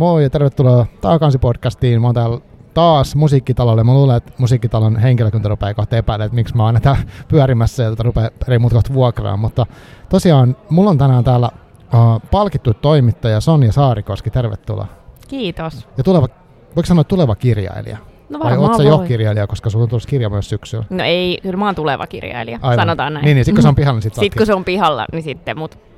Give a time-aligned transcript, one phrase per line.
[0.00, 2.00] Moi ja tervetuloa Taakansi-podcastiin.
[2.00, 2.38] Mä oon täällä
[2.74, 3.84] taas musiikkitalolle.
[3.84, 6.96] Mä luulen, että musiikkitalon henkilökunta rupeaa kohta epäilemään, että miksi mä oon näitä
[7.28, 9.38] pyörimässä ja rupeaa eri muut kohta vuokraan.
[9.38, 9.66] Mutta
[10.08, 11.50] tosiaan, mulla on tänään täällä
[11.94, 14.30] uh, palkittu toimittaja Sonja Saarikoski.
[14.30, 14.86] Tervetuloa.
[15.28, 15.88] Kiitos.
[15.96, 16.28] Ja tuleva,
[16.76, 17.98] voiko sanoa tuleva kirjailija?
[18.28, 20.84] No Vai oot sä jo kirjailija, koska sulla on tulossa kirja myös syksyllä?
[20.90, 22.82] No ei, kyllä mä oon tuleva kirjailija, Aivan.
[22.82, 23.24] sanotaan näin.
[23.24, 25.22] Niin, niin sit kun se on pihalla, niin sit Sitten kun se on pihalla, niin
[25.22, 25.89] sitten, mut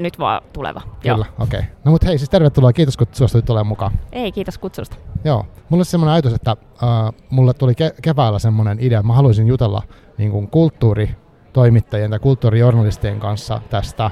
[0.00, 0.80] nyt vaan tuleva.
[1.02, 1.60] Kyllä, okei.
[1.60, 1.70] Okay.
[1.84, 2.72] No mut hei, siis tervetuloa.
[2.72, 3.92] Kiitos, kun suostuit tulemaan mukaan.
[4.12, 4.96] Ei, kiitos kutsusta.
[5.24, 6.88] Joo, mulla on semmoinen ajatus, että äh,
[7.30, 9.82] mulle tuli ke- keväällä semmoinen idea, mä haluaisin jutella
[10.18, 14.10] niin kuin kulttuuritoimittajien tai kulttuurijournalistien kanssa tästä,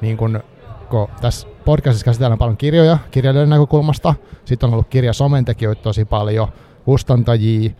[0.00, 0.42] niin kuin,
[0.90, 4.14] kun tässä podcastissa käsitellään paljon kirjoja kirjailijoiden näkökulmasta,
[4.44, 6.48] sitten on ollut kirjasomentekijöitä tosi paljon,
[6.84, 7.70] kustantajia,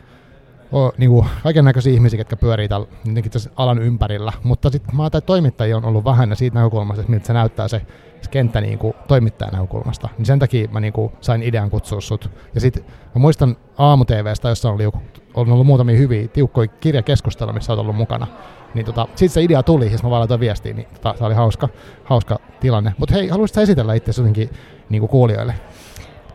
[0.74, 2.68] o, niin kaiken näköisiä ihmisiä, jotka pyörii
[3.04, 7.00] jotenkin tässä alan ympärillä, mutta sitten mä ajattelin, että toimittajia on ollut vähän siitä näkökulmasta,
[7.00, 7.82] että miltä se näyttää se,
[8.30, 10.08] kenttä niin kuin toimittajan näkökulmasta.
[10.18, 12.30] Niin sen takia mä niin kuin sain idean kutsua sut.
[12.54, 14.94] Ja sitten mä muistan aamu TVstä, jossa ollut,
[15.34, 18.26] on ollut muutamia hyviä, tiukkoja kirjakeskusteluja, missä olet ollut mukana.
[18.74, 21.34] Niin tota, siitä se idea tuli, ja mä vaan laitoin viestiä, niin tota, se oli
[21.34, 21.68] hauska,
[22.04, 22.94] hauska tilanne.
[22.98, 24.50] Mutta hei, haluaisitko esitellä itse jotenkin
[24.88, 25.54] niin kuin kuulijoille?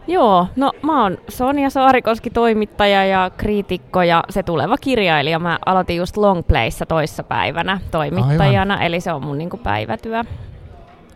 [0.09, 5.39] Joo, no mä oon Sonja Saarikoski, toimittaja ja kriitikko ja se tuleva kirjailija.
[5.39, 8.85] Mä aloitin just Longplayssa toissa päivänä toimittajana, Aivan.
[8.85, 10.23] eli se on mun niinku päivätyö.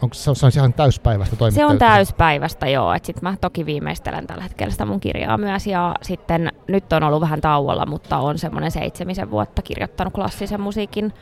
[0.01, 1.73] Onko se, se on ihan täyspäivästä Se toimittajuutta?
[1.85, 2.93] on täyspäivästä, joo.
[2.93, 5.67] Et sit mä toki viimeistelen tällä hetkellä sitä mun kirjaa myös.
[5.67, 11.13] Ja sitten nyt on ollut vähän tauolla, mutta on semmoinen seitsemisen vuotta kirjoittanut klassisen musiikin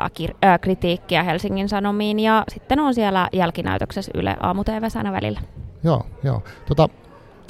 [0.00, 2.20] äh, kir- äh, kritiikkiä Helsingin Sanomiin.
[2.20, 4.64] Ja sitten on siellä jälkinäytöksessä Yle aamu
[4.96, 5.40] aina välillä.
[5.84, 6.42] Joo, joo.
[6.68, 6.88] Tota,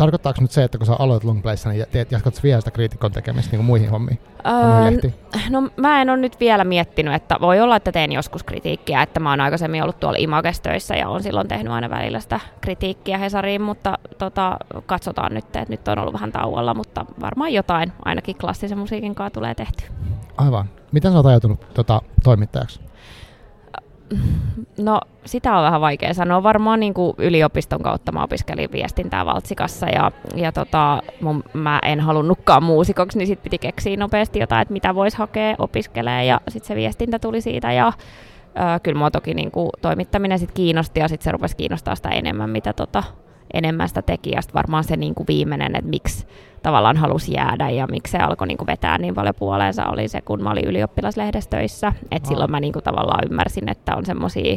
[0.01, 3.51] tarkoittaako nyt se, että kun sä aloit Longplayssa, niin teet, jatkot vielä sitä kriitikon tekemistä
[3.51, 4.19] niin kuin muihin hommiin?
[4.47, 5.11] Öö,
[5.51, 9.21] no mä en ole nyt vielä miettinyt, että voi olla, että teen joskus kritiikkiä, että
[9.21, 13.63] mä oon aikaisemmin ollut tuolla Imagestöissä ja on silloin tehnyt aina välillä sitä kritiikkiä Hesariin,
[13.63, 18.79] mutta tota, katsotaan nyt, että nyt on ollut vähän tauolla, mutta varmaan jotain ainakin klassisen
[18.79, 19.85] musiikin kanssa tulee tehty.
[20.37, 20.65] Aivan.
[20.93, 22.81] Miten sä oot ajatunut tota, toimittajaksi?
[24.79, 26.43] No sitä on vähän vaikea sanoa.
[26.43, 32.01] Varmaan niin kuin yliopiston kautta mä opiskelin viestintää Valtsikassa ja, ja tota, mun, mä en
[32.01, 36.69] halunnutkaan muusikoksi, niin sitten piti keksiä nopeasti jotain, että mitä voisi hakea opiskelee ja sitten
[36.69, 37.93] se viestintä tuli siitä ja
[38.47, 42.09] ö, kyllä mua toki niin kuin toimittaminen sit kiinnosti ja sitten se rupesi kiinnostaa sitä
[42.09, 43.03] enemmän, mitä tota,
[43.55, 46.27] enemmän sitä teki ja varmaan se niin kuin viimeinen, että miksi
[46.63, 50.21] tavallaan halusi jäädä ja miksi se alkoi niin kuin vetää niin paljon puoleensa oli se,
[50.21, 51.93] kun mä olin ylioppilaslehdessä töissä.
[52.11, 54.57] Et silloin mä niin kuin tavallaan ymmärsin, että on semmoisia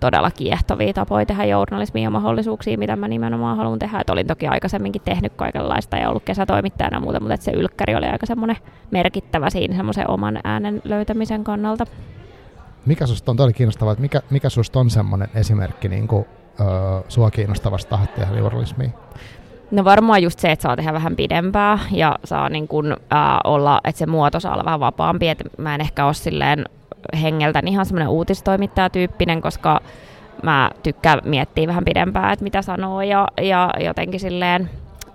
[0.00, 4.00] todella kiehtovia tapoja tehdä journalismia ja mahdollisuuksia, mitä mä nimenomaan haluan tehdä.
[4.00, 8.06] Et olin toki aikaisemminkin tehnyt kaikenlaista ja ollut kesätoimittajana ja muuta, mutta se ylkkäri oli
[8.06, 8.56] aika semmoinen
[8.90, 11.84] merkittävä siinä semmoisen oman äänen löytämisen kannalta.
[12.86, 16.24] Mikä susta on todella kiinnostavaa, että mikä, mikä susta on semmoinen esimerkki niin kuin,
[17.08, 18.90] sua kiinnostavasta tahot tehdä journalismia?
[19.70, 23.80] No varmaan just se, että saa tehdä vähän pidempää ja saa niin kun, ää, olla,
[23.84, 25.28] että se muoto saa olla vähän vapaampi.
[25.28, 26.64] Et mä en ehkä ole silleen
[27.22, 29.80] hengeltäni ihan semmoinen uutistoimittajatyyppinen, koska
[30.42, 34.70] mä tykkään miettiä vähän pidempään, että mitä sanoo ja, ja jotenkin silleen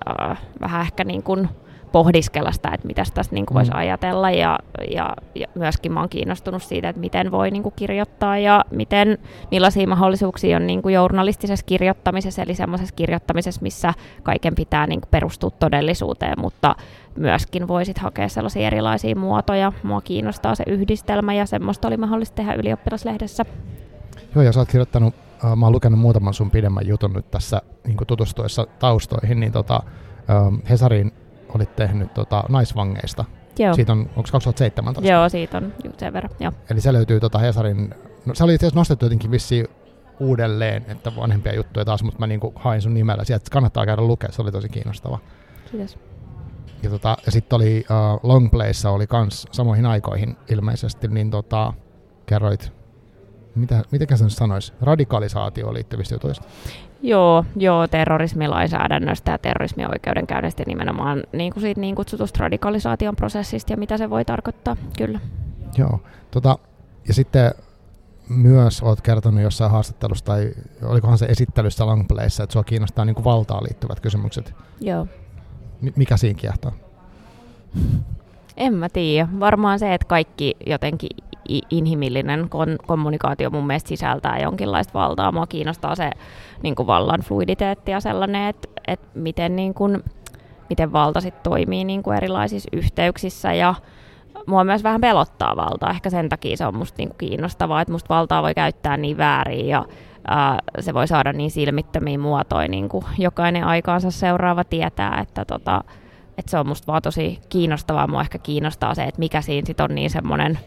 [0.06, 1.50] ää, vähän ehkä niin kuin
[1.94, 3.78] pohdiskella sitä, että mitä tästä niin kuin voisi Mm.
[3.78, 4.59] ajatella ja,
[4.92, 9.18] ja, ja myöskin mä oon kiinnostunut siitä, että miten voi niin kuin kirjoittaa ja miten,
[9.52, 13.94] millaisia mahdollisuuksia on niin kuin journalistisessa kirjoittamisessa, eli semmoisessa kirjoittamisessa, missä
[14.24, 16.76] kaiken pitää niin kuin perustua todellisuuteen, mutta
[17.16, 19.74] myöskin voisit hakea sellaisia erilaisia muotoja.
[19.84, 23.46] Mua kiinnostaa se yhdistelmä ja semmoista oli mahdollista tehdä ylioppilaslehdessä.
[24.36, 25.14] Joo, ja sä oot kirjoittanut,
[25.46, 29.52] äh, mä oon lukenut muutaman sun pidemmän jutun nyt tässä niin kuin tutustuessa taustoihin, niin
[29.52, 29.84] tota,
[30.30, 31.12] ähm, Hesarin
[31.56, 33.25] olit tehnyt tota, naisvangeista.
[33.59, 33.74] Joo.
[33.74, 35.12] Siitä on, onko 2017?
[35.12, 36.31] Joo, siitä on sen verran.
[36.40, 36.52] Joo.
[36.69, 39.68] Eli se löytyy tota Hesarin, no se oli itse nostettu jotenkin vissiin
[40.19, 44.31] uudelleen, että vanhempia juttuja taas, mutta mä niinku hain sun nimellä sieltä, kannattaa käydä lukea,
[44.31, 45.19] se oli tosi kiinnostava.
[45.72, 45.98] Kiitos.
[46.83, 51.74] Ja, tota, ja sitten oli uh, Longplayssa oli kans samoihin aikoihin ilmeisesti, niin tota,
[52.25, 52.72] kerroit,
[53.56, 56.45] mitä, mitenkä se nyt sanoisi, radikalisaatioon liittyvistä jutuista.
[57.04, 63.98] Joo, joo, terrorismilainsäädännöstä ja terrorismioikeudenkäynnistä nimenomaan niin kuin siitä niin kutsutusta radikalisaation prosessista ja mitä
[63.98, 65.20] se voi tarkoittaa, kyllä.
[65.78, 66.00] Joo,
[66.32, 66.58] tota,
[67.08, 67.52] ja sitten
[68.30, 70.54] myös olet kertonut jossain haastattelussa, tai
[70.84, 74.54] olikohan se esittelyssä Longplayssa, että sua kiinnostaa niin kuin valtaan liittyvät kysymykset.
[74.82, 75.08] Joo.
[75.82, 76.72] M- mikä siinä kiehtoo?
[78.58, 79.28] En mä tiedä.
[79.40, 81.10] Varmaan se, että kaikki jotenkin
[81.70, 85.32] inhimillinen kon- kommunikaatio mun mielestä sisältää jonkinlaista valtaa.
[85.32, 86.10] Mua kiinnostaa se
[86.64, 90.04] niin kuin vallan fluiditeetti ja sellainen, että, että miten, niin kuin,
[90.70, 93.76] miten valta sit toimii niin kuin erilaisissa yhteyksissä ja
[94.48, 95.90] mua myös vähän pelottaa valtaa.
[95.90, 99.18] Ehkä sen takia se on musta niin kuin kiinnostavaa, että musta valtaa voi käyttää niin
[99.18, 99.86] väärin ja
[100.28, 105.84] ää, se voi saada niin silmittömiä muotoja, niin kuin jokainen aikaansa seuraava tietää, että tota,
[106.38, 108.07] että se on musta vaan tosi kiinnostavaa.
[108.07, 110.59] Mua ehkä kiinnostaa se, että mikä siinä sit on niin semmoinen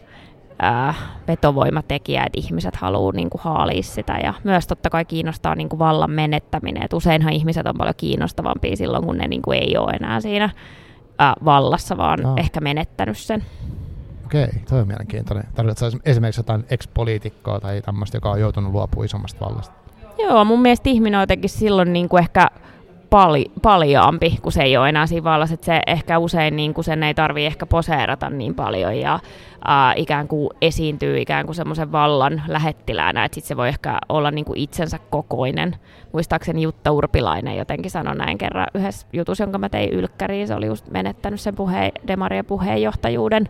[0.59, 0.93] ää,
[1.27, 4.17] vetovoimatekijä, että ihmiset haluaa niinku haalia sitä.
[4.23, 6.83] Ja myös totta kai kiinnostaa niinku vallan menettäminen.
[6.83, 10.49] Et useinhan ihmiset on paljon kiinnostavampia silloin, kun ne niinku ei ole enää siinä
[11.19, 12.33] ää, vallassa, vaan no.
[12.37, 13.43] ehkä menettänyt sen.
[14.25, 15.47] Okei, toi on mielenkiintoinen.
[15.55, 19.75] Tarkoitatko esimerkiksi jotain ex-poliitikkoa tai tämmöistä, joka on joutunut luopumaan isommasta vallasta?
[20.17, 22.47] Joo, mun mielestä ihminen on jotenkin silloin niin kuin ehkä
[23.09, 26.85] pali, paljaampi, kun se ei ole enää siinä vallassa, että se ehkä usein niin kuin
[26.85, 29.19] sen ei tarvi ehkä poseerata niin paljon ja
[29.65, 34.31] ää, ikään kuin esiintyy ikään kuin semmoisen vallan lähettiläänä, että sitten se voi ehkä olla
[34.31, 35.75] niin kuin itsensä kokoinen.
[36.13, 40.65] Muistaakseni Jutta Urpilainen jotenkin sanoi näin kerran yhdessä jutussa, jonka mä tein ylkkäriin, se oli
[40.65, 43.49] just menettänyt sen puhe, Demaria puheenjohtajuuden,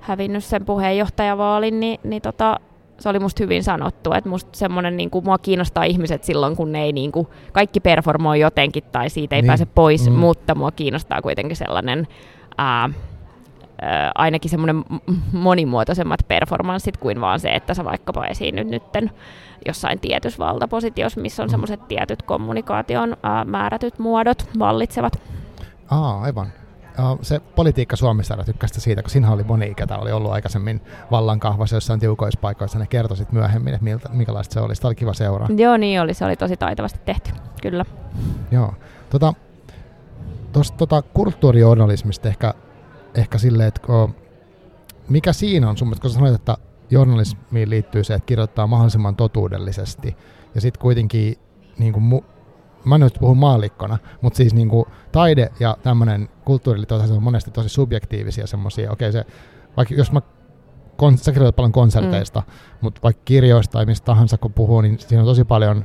[0.00, 2.60] hävinnyt sen puheenjohtajavaalin, niin, niin tota,
[3.00, 6.72] se oli musta hyvin sanottu, että musta semmoinen, niin kuin, mua kiinnostaa ihmiset silloin, kun
[6.72, 9.46] ne ei niin kuin, kaikki performoi jotenkin tai siitä ei niin.
[9.46, 10.16] pääse pois, mm.
[10.16, 12.08] mutta mua kiinnostaa kuitenkin sellainen
[12.58, 12.90] ää,
[13.82, 14.84] ää, ainakin semmoinen
[15.32, 19.10] monimuotoisemmat performanssit kuin vaan se, että sä vaikkapa esiinnyt nytten
[19.66, 21.50] jossain tietyssä valtapositiossa, missä on mm.
[21.50, 25.22] semmoiset tietyt kommunikaation ää, määrätyt muodot vallitsevat.
[25.90, 26.59] Aa, aivan
[27.22, 32.00] se politiikka Suomessa tykkästä siitä, kun sinä oli moni, ketä oli ollut aikaisemmin vallankahvassa jossain
[32.00, 34.74] tiukoissa paikoissa, ne kertoisit myöhemmin, että miltä, minkälaista se oli.
[34.74, 35.48] Sitä oli kiva seuraa.
[35.56, 36.14] Joo, niin oli.
[36.14, 37.30] Se oli tosi taitavasti tehty,
[37.62, 37.84] kyllä.
[38.50, 38.74] Joo.
[39.10, 39.34] Tota,
[40.52, 42.54] tuosta tota, kulttuurijournalismista ehkä,
[43.14, 44.14] ehkä silleen, että kun,
[45.08, 46.56] mikä siinä on sun mielestä, kun sanoit, että
[46.90, 50.16] journalismiin liittyy se, että kirjoittaa mahdollisimman totuudellisesti,
[50.54, 51.36] ja sitten kuitenkin
[51.78, 52.24] niin kuin mu-
[52.84, 58.46] mä nyt puhu maalikkona, mutta siis niinku taide ja tämmöinen kulttuuriliitto on monesti tosi subjektiivisia
[58.46, 58.92] semmoisia.
[58.92, 59.24] Okei, se,
[59.76, 60.20] vaikka jos mä
[60.96, 62.78] kon, sä kirjoitat paljon konserteista, mm.
[62.80, 65.84] mutta vaikka kirjoista tai mistä tahansa kun puhuu, niin siinä on tosi paljon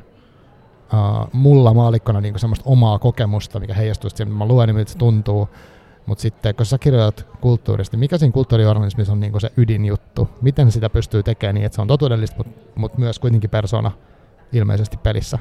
[0.92, 4.98] uh, mulla maalikkona niinku semmoista omaa kokemusta, mikä heijastuu siihen, mä luen, niin miltä se
[4.98, 5.48] tuntuu.
[6.06, 10.28] Mutta sitten kun sä kirjoitat kulttuurista, niin mikä siinä kulttuurijournalismissa on niinku se ydinjuttu?
[10.42, 13.90] Miten sitä pystyy tekemään niin, että se on totuudellista, mutta mut myös kuitenkin persona
[14.52, 15.38] ilmeisesti pelissä.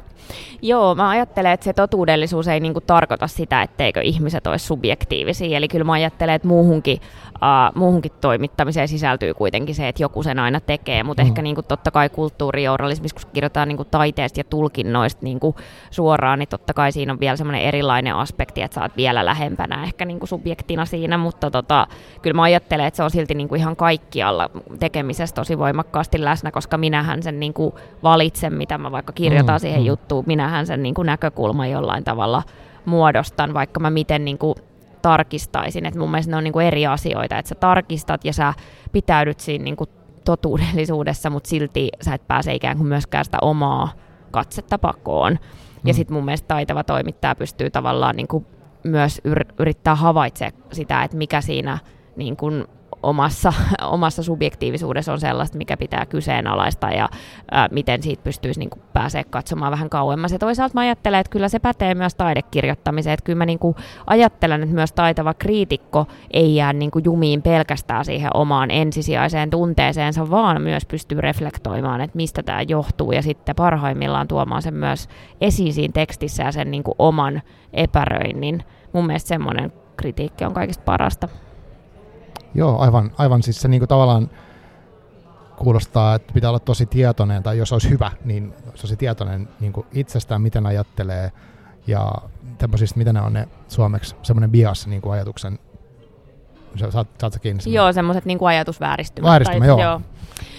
[0.62, 5.58] Joo, mä ajattelen, että se totuudellisuus ei niinku tarkoita sitä, etteikö ihmiset olisi subjektiivisia.
[5.58, 7.02] Eli kyllä mä ajattelen, että muuhunkin,
[7.36, 11.04] uh, muuhunkin toimittamiseen sisältyy kuitenkin se, että joku sen aina tekee.
[11.04, 11.28] Mutta mm.
[11.28, 15.56] ehkä niinku totta kai kulttuurijournalismissa, kun kirjoitetaan niinku taiteesta ja tulkinnoista niinku
[15.92, 19.84] suoraan, niin totta kai siinä on vielä semmoinen erilainen aspekti, että sä oot vielä lähempänä
[19.84, 21.18] ehkä niinku subjektina siinä.
[21.18, 21.88] Mutta tota,
[22.22, 24.50] kyllä mä ajattelen, että se on silti niinku ihan kaikkialla
[24.80, 29.82] tekemisessä tosi voimakkaasti läsnä, koska minähän sen niinku valitsen, mitä mä vaikka kirjoitan mm, siihen
[29.82, 29.86] mm.
[29.86, 32.44] juttuun, minähän sen niin kuin näkökulman jollain tavalla
[32.86, 34.56] muodostan, vaikka mä miten niin kuin
[35.02, 35.86] tarkistaisin.
[35.86, 38.54] Et mun mielestä ne on niin kuin eri asioita, että sä tarkistat ja sä
[38.92, 39.90] pitäydyt siinä niin kuin
[40.26, 43.90] totuudellisuudessa, mutta silti sä et pääse ikään kuin myöskään sitä omaa
[44.32, 45.34] katsetta pakoon.
[45.34, 45.88] Mm.
[45.88, 48.46] Ja sitten mun mielestä taitava toimittaja pystyy tavallaan niin kuin
[48.84, 51.78] myös yr- yrittää havaitsemaan sitä, että mikä siinä
[52.16, 52.66] niin kuin
[53.06, 57.10] omassa, omassa subjektiivisuudessa on sellaista, mikä pitää kyseenalaista ja
[57.52, 60.32] ää, miten siitä pystyisi niin pääsee katsomaan vähän kauemmas.
[60.32, 63.76] Ja toisaalta mä ajattelen, että kyllä se pätee myös taidekirjoittamiseen, että kyllä mä niin kuin
[64.08, 70.30] ajattelen, että myös taitava kriitikko ei jää niin kuin jumiin pelkästään siihen omaan ensisijaiseen tunteeseensa,
[70.30, 75.10] vaan myös pystyy reflektoimaan, että mistä tämä johtuu ja sitten parhaimmillaan tuomaan sen myös
[75.42, 77.42] esiin siinä tekstissä ja sen niin kuin oman
[77.74, 78.64] epäröinnin.
[78.94, 81.28] Mun mielestä semmoinen kritiikki on kaikista parasta.
[82.56, 84.30] Joo, aivan, aivan siis se niinku tavallaan
[85.56, 89.88] kuulostaa, että pitää olla tosi tietoinen, tai jos olisi hyvä, niin olisi tietoinen niin kuin
[89.92, 91.32] itsestään, miten ajattelee,
[91.88, 92.12] ja
[92.58, 95.60] tämmöisistä, mitä ne on ne suomeksi, semmoinen bias niin kuin ajatuksen,
[96.90, 97.74] saat, saat sä kiinni?
[97.74, 99.30] Joo, semmoiset niin ajatusvääristymät.
[99.30, 99.82] Vääristymä, joo.
[99.82, 100.02] joo.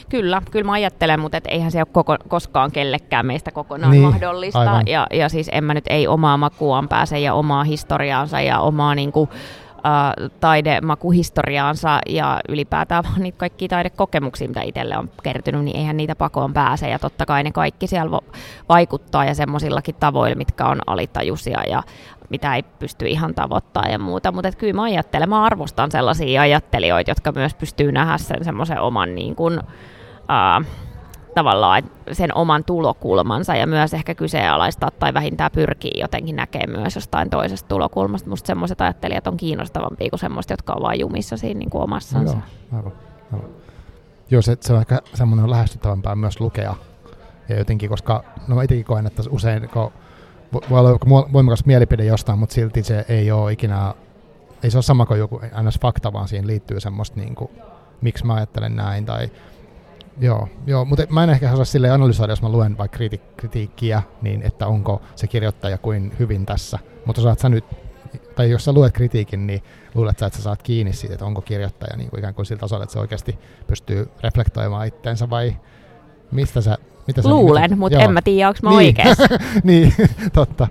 [0.09, 4.03] Kyllä, kyllä mä ajattelen, mutta et eihän se ole koko, koskaan kellekään meistä kokonaan niin,
[4.03, 4.83] mahdollista.
[4.87, 8.95] Ja, ja siis en mä nyt ei omaa makuaan pääse ja omaa historiaansa ja omaa
[8.95, 9.31] niin kuin,
[10.41, 16.89] taidemakuhistoriaansa ja ylipäätään niitä kaikkia taidekokemuksia, mitä itselle on kertynyt, niin eihän niitä pakoon pääse.
[16.89, 18.19] Ja totta kai ne kaikki siellä
[18.69, 21.83] vaikuttaa ja semmoisillakin tavoilla, mitkä on alitajuisia ja
[22.31, 24.33] mitä ei pysty ihan tavoittaa ja muuta.
[24.33, 29.15] Mutta kyllä mä ajattelen, mä arvostan sellaisia ajattelijoita, jotka myös pystyy nähdä sen semmoisen oman
[29.15, 29.61] niin kuin,
[30.31, 30.67] äh,
[31.37, 37.31] tavallaan sen oman tulokulmansa ja myös ehkä kyseenalaistaa tai vähintään pyrkii jotenkin näkemään myös jostain
[37.31, 38.31] toisesta tulokulmasta.
[38.31, 42.37] Musta semmoiset ajattelijat on kiinnostavampia kuin semmoiset, jotka on vain jumissa siinä niin kuin omassansa.
[42.73, 42.93] Joo, aivan,
[43.33, 43.49] aivan.
[44.31, 46.75] Joo, se, se on ehkä semmoinen lähestyttävämpää myös lukea.
[47.49, 49.93] Ja jotenkin, koska no mä itsekin koen, että usein kun
[50.71, 50.99] voi olla
[51.33, 53.95] voimakas mielipide jostain, mutta silti se ei ole ikinä,
[54.63, 55.81] ei se ole sama kuin joku ns.
[55.81, 57.51] fakta, vaan siihen liittyy semmoista niin kuin,
[58.01, 59.31] miksi mä ajattelen näin, tai
[60.21, 64.03] Joo, joo, mutta mä en ehkä osaa sille analysoida, jos mä luen vaikka kriti- kritiikkiä,
[64.23, 66.79] niin että onko se kirjoittaja kuin hyvin tässä.
[67.07, 67.65] Mutta saat sä nyt,
[68.37, 69.63] tai jos sä luet kritiikin, niin
[69.95, 72.61] luulet sä, että sä saat kiinni siitä, että onko kirjoittaja niin kuin ikään kuin sillä
[72.61, 75.57] tasolla, että se oikeasti pystyy reflektoimaan itteensä vai
[76.33, 76.79] mistä sä...
[77.07, 78.77] Mitä sä Luulen, niin, mutta en mä tiedä, onko mä niin.
[78.77, 79.29] oikeassa.
[79.65, 79.95] niin,
[80.33, 80.69] totta.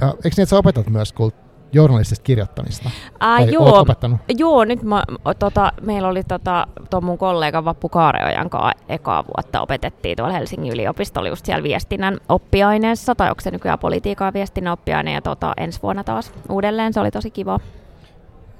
[0.00, 2.90] Ja, eikö niin, että sä opetat myös kult- journalistista kirjoittamista?
[3.20, 4.20] Ää, joo, opettanut?
[4.38, 5.04] joo, nyt mä,
[5.38, 10.72] tota, meillä oli tota, tuon mun kollega Vappu Kaareojan kanssa ekaa vuotta opetettiin tuolla Helsingin
[10.72, 15.82] yliopistolla just siellä viestinnän oppiaineessa, tai onko se nykyään politiikaa viestinnän oppiaine, ja tota, ensi
[15.82, 17.60] vuonna taas uudelleen, se oli tosi kiva.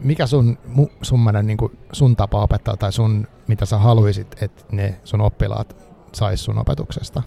[0.00, 0.58] Mikä sun,
[1.02, 1.58] sun, niin
[1.92, 5.76] sun tapa opettaa tai sun, mitä sä haluaisit, että ne sun oppilaat
[6.14, 7.22] saisi sun opetuksesta?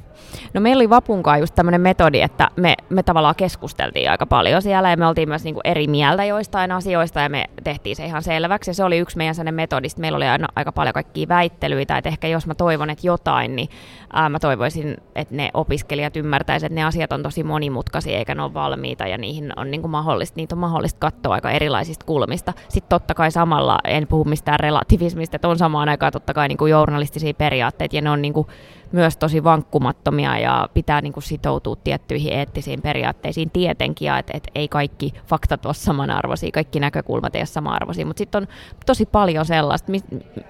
[0.53, 4.89] No meillä oli Vapunkaan just tämmöinen metodi, että me, me tavallaan keskusteltiin aika paljon siellä
[4.89, 8.69] ja me oltiin myös niinku eri mieltä joistain asioista ja me tehtiin se ihan selväksi.
[8.69, 10.01] Ja se oli yksi meidän sellainen metodista.
[10.01, 13.69] Meillä oli aina aika paljon kaikkia väittelyitä, että ehkä jos mä toivon, että jotain, niin
[14.13, 18.43] ää, mä toivoisin, että ne opiskelijat ymmärtäisivät, että ne asiat on tosi monimutkaisia eikä ne
[18.43, 22.53] ole valmiita ja niihin on niinku mahdollista, niitä on mahdollista katsoa aika erilaisista kulmista.
[22.69, 26.65] Sitten totta kai samalla, en puhu mistään relativismista, että on samaan aikaan totta kai niinku
[26.65, 28.47] journalistisia periaatteita ja ne on niinku
[28.91, 34.67] myös tosi vankkumattomia ja pitää niin kuin sitoutua tiettyihin eettisiin periaatteisiin tietenkin, että et ei
[34.67, 38.47] kaikki faktat ole samanarvoisia, kaikki näkökulmat ei ole samanarvoisia, mutta sitten on
[38.85, 39.91] tosi paljon sellaista,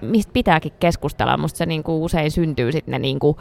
[0.00, 3.36] mistä pitääkin keskustella, musta se niin kuin usein syntyy sitten ne niin kuin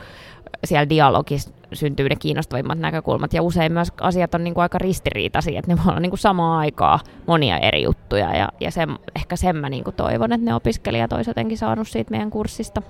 [0.63, 5.59] siellä dialogissa syntyy ne kiinnostavimmat näkökulmat, ja usein myös asiat on niin kuin aika ristiriitaisia,
[5.59, 9.35] että ne voi olla niin kuin samaan aikaa monia eri juttuja, ja, ja sen, ehkä
[9.35, 12.81] sen mä niin kuin toivon, että ne opiskelijat olisivat jotenkin saanut siitä meidän kurssista.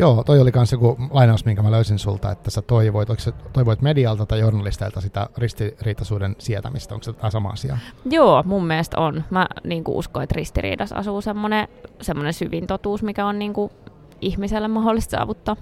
[0.00, 3.82] Joo, toi oli myös joku lainaus, minkä mä löysin sulta, että sä toivoit, sä toivoit
[3.82, 7.78] medialta tai journalisteilta sitä ristiriitaisuuden sietämistä, onko se tämä sama asia?
[8.04, 9.24] Joo, mun mielestä on.
[9.30, 11.68] Mä niin uskon, että ristiriidassa asuu semmoinen,
[12.00, 13.72] semmoinen syvin totuus, mikä on niin kuin
[14.20, 15.56] ihmiselle mahdollista saavuttaa.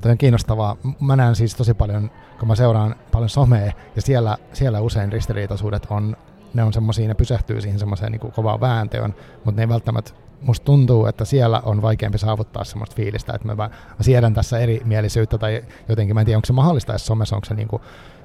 [0.00, 0.76] Toi on kiinnostavaa.
[1.00, 5.86] Mä näen siis tosi paljon, kun mä seuraan paljon somea, ja siellä, siellä usein ristiriitaisuudet
[5.90, 6.16] on,
[6.54, 9.14] ne on semmoisia, ne pysähtyy siihen semmoiseen niin kovaan vääntöön,
[9.44, 13.70] mutta ne ei välttämättä musta tuntuu, että siellä on vaikeampi saavuttaa semmoista fiilistä, että mä,
[14.00, 17.54] siedän tässä erimielisyyttä tai jotenkin, mä en tiedä, onko se mahdollista edes somessa, onko se
[17.54, 17.80] niinku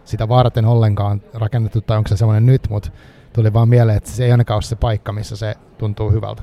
[0.06, 2.92] sitä varten ollenkaan rakennettu tai onko se semmoinen nyt, mutta
[3.34, 6.42] tuli vaan mieleen, että se ei ainakaan ole se paikka, missä se tuntuu hyvältä.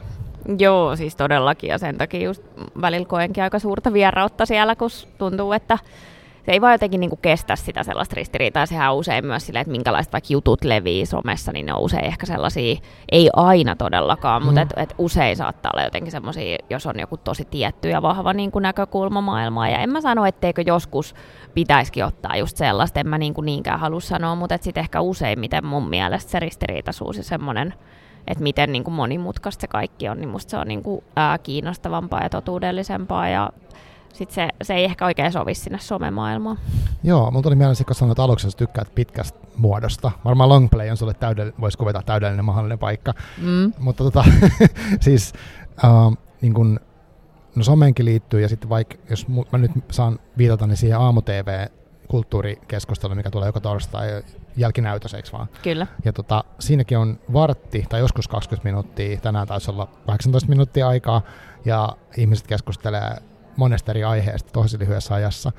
[0.58, 2.42] Joo, siis todellakin ja sen takia just
[2.80, 5.78] välillä koenkin aika suurta vierautta siellä, kun tuntuu, että
[6.46, 8.66] se ei vaan jotenkin niin kuin kestä sitä sellaista ristiriitaa.
[8.66, 12.04] Sehän on usein myös silleen, että minkälaiset vaikka jutut levii somessa, niin ne on usein
[12.04, 12.76] ehkä sellaisia,
[13.12, 14.46] ei aina todellakaan, mm.
[14.46, 18.32] mutta et, et usein saattaa olla jotenkin semmoisia, jos on joku tosi tietty ja vahva
[18.32, 19.68] niin kuin näkökulma maailmaa.
[19.68, 21.14] Ja en mä sano, etteikö joskus
[21.54, 25.66] pitäisikin ottaa just sellaista, en mä niin kuin niinkään halua sanoa, mutta sitten ehkä useimmiten
[25.66, 27.74] mun mielestä se ristiriitaisuus ja semmoinen,
[28.26, 31.38] että miten niin kuin monimutkaista se kaikki on, niin musta se on niin kuin, ää,
[31.38, 33.50] kiinnostavampaa ja totuudellisempaa ja
[34.16, 36.58] sit se, se ei ehkä oikein sovi sinne somemaailmaan.
[37.04, 40.10] Joo, mun tuli mieleen, kun sanoit aluksi, että tykkäät pitkästä muodosta.
[40.24, 43.12] Varmaan longplay on sulle täydellinen, voisi kuvata täydellinen mahdollinen paikka.
[43.42, 43.72] Mm.
[43.78, 44.24] Mutta tota,
[45.00, 45.32] siis
[45.84, 46.80] uh, niin kun,
[47.56, 51.66] no someenkin liittyy, ja sitten vaikka, jos mä nyt saan viitata, niin siihen aamu-tv
[52.08, 54.22] kulttuurikeskustelu, mikä tulee joka torstai
[54.56, 55.46] jälkinäytöseksi vaan.
[55.62, 55.86] Kyllä.
[56.04, 61.22] Ja tota, siinäkin on vartti tai joskus 20 minuuttia, tänään taisi olla 18 minuuttia aikaa,
[61.64, 63.16] ja ihmiset keskustelee
[63.56, 65.52] monesta eri aiheesta tosi lyhyessä ajassa,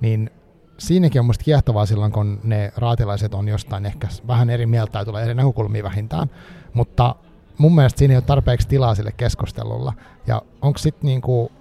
[0.00, 0.30] niin
[0.78, 5.04] siinäkin on musta kiehtovaa silloin, kun ne raatilaiset on jostain ehkä vähän eri mieltä tai
[5.04, 6.30] tulee eri näkökulmia vähintään,
[6.72, 7.14] mutta
[7.58, 9.92] mun mielestä siinä ei ole tarpeeksi tilaa sille keskustelulla.
[10.26, 11.52] Ja onko sitten niinku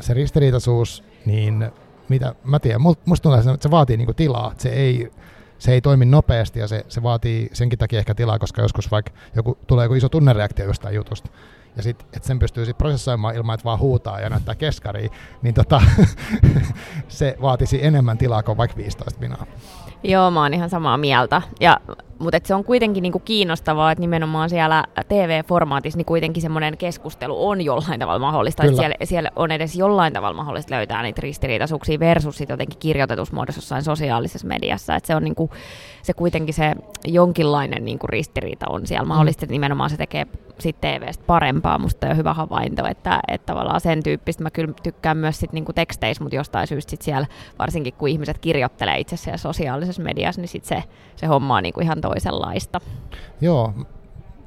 [0.00, 1.70] se ristiriitaisuus, niin
[2.08, 5.10] mitä, mä tiedän, musta tuntuu, että se vaatii niinku tilaa, se ei,
[5.58, 9.12] se ei toimi nopeasti ja se, se vaatii senkin takia ehkä tilaa, koska joskus vaikka
[9.36, 11.30] joku, tulee joku iso tunnereaktio jostain jutusta,
[11.76, 15.10] ja sit, että sen pystyy sit prosessoimaan ilman, että vaan huutaa ja näyttää keskariin,
[15.42, 15.82] niin tota,
[17.08, 19.46] se vaatisi enemmän tilaa kuin vaikka 15 minaa.
[20.02, 21.42] Joo, mä oon ihan samaa mieltä.
[21.60, 21.80] Ja,
[22.18, 27.60] mutta se on kuitenkin niinku kiinnostavaa, että nimenomaan siellä TV-formaatissa niin kuitenkin semmoinen keskustelu on
[27.60, 28.64] jollain tavalla mahdollista.
[28.64, 33.34] Että siellä, siellä on edes jollain tavalla mahdollista löytää niitä ristiriitaisuuksia versus sit jotenkin kirjoitetussa
[33.34, 34.96] muodossa jossain sosiaalisessa mediassa.
[34.96, 35.50] Että se on niinku,
[36.02, 36.72] se kuitenkin se
[37.04, 39.08] jonkinlainen niinku ristiriita on siellä mm.
[39.08, 40.26] mahdollista, että nimenomaan se tekee
[40.58, 41.78] sitten TVstä parempaa.
[41.78, 45.72] Musta on hyvä havainto, että, että tavallaan sen tyyppistä mä kyllä tykkään myös sit niinku
[45.72, 47.26] teksteissä, mutta jostain syystä sit siellä,
[47.58, 50.84] varsinkin kun ihmiset kirjoittelee itse siellä sosiaalisessa mediassa, niin sit se,
[51.16, 52.80] se homma on niinku ihan toisenlaista.
[53.40, 53.74] Joo,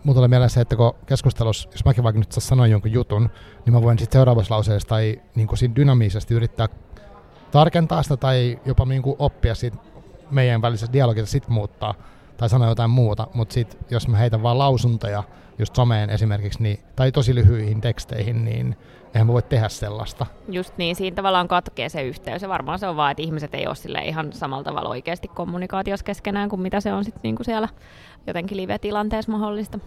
[0.04, 3.30] Mulla tulee mieleen se, että kun keskustelussa, jos mäkin vaikka nyt sanoin jonkun jutun,
[3.66, 6.68] niin mä voin sitten seuraavassa lauseessa tai niin kuin siinä dynamiisesti yrittää
[7.51, 9.78] tarkentaa sitä tai jopa niin kuin oppia siitä
[10.32, 11.94] meidän välisestä dialogista sitten muuttaa
[12.38, 15.24] tai sanoo jotain muuta, mutta sitten jos mä heitän vaan lausuntoja
[15.60, 18.78] just someen esimerkiksi, niin, tai tosi lyhyihin teksteihin, niin
[19.13, 20.25] eihän mä voi tehdä sellaista.
[20.50, 22.42] Just niin, siinä tavallaan katkee se yhteys.
[22.42, 26.04] Ja varmaan se on vaan, että ihmiset ei ole sille ihan samalla tavalla oikeasti kommunikaatiossa
[26.04, 27.68] keskenään kuin mitä se on sitten niinku siellä
[28.28, 29.80] jotenkin live-tilanteessa mahdollista.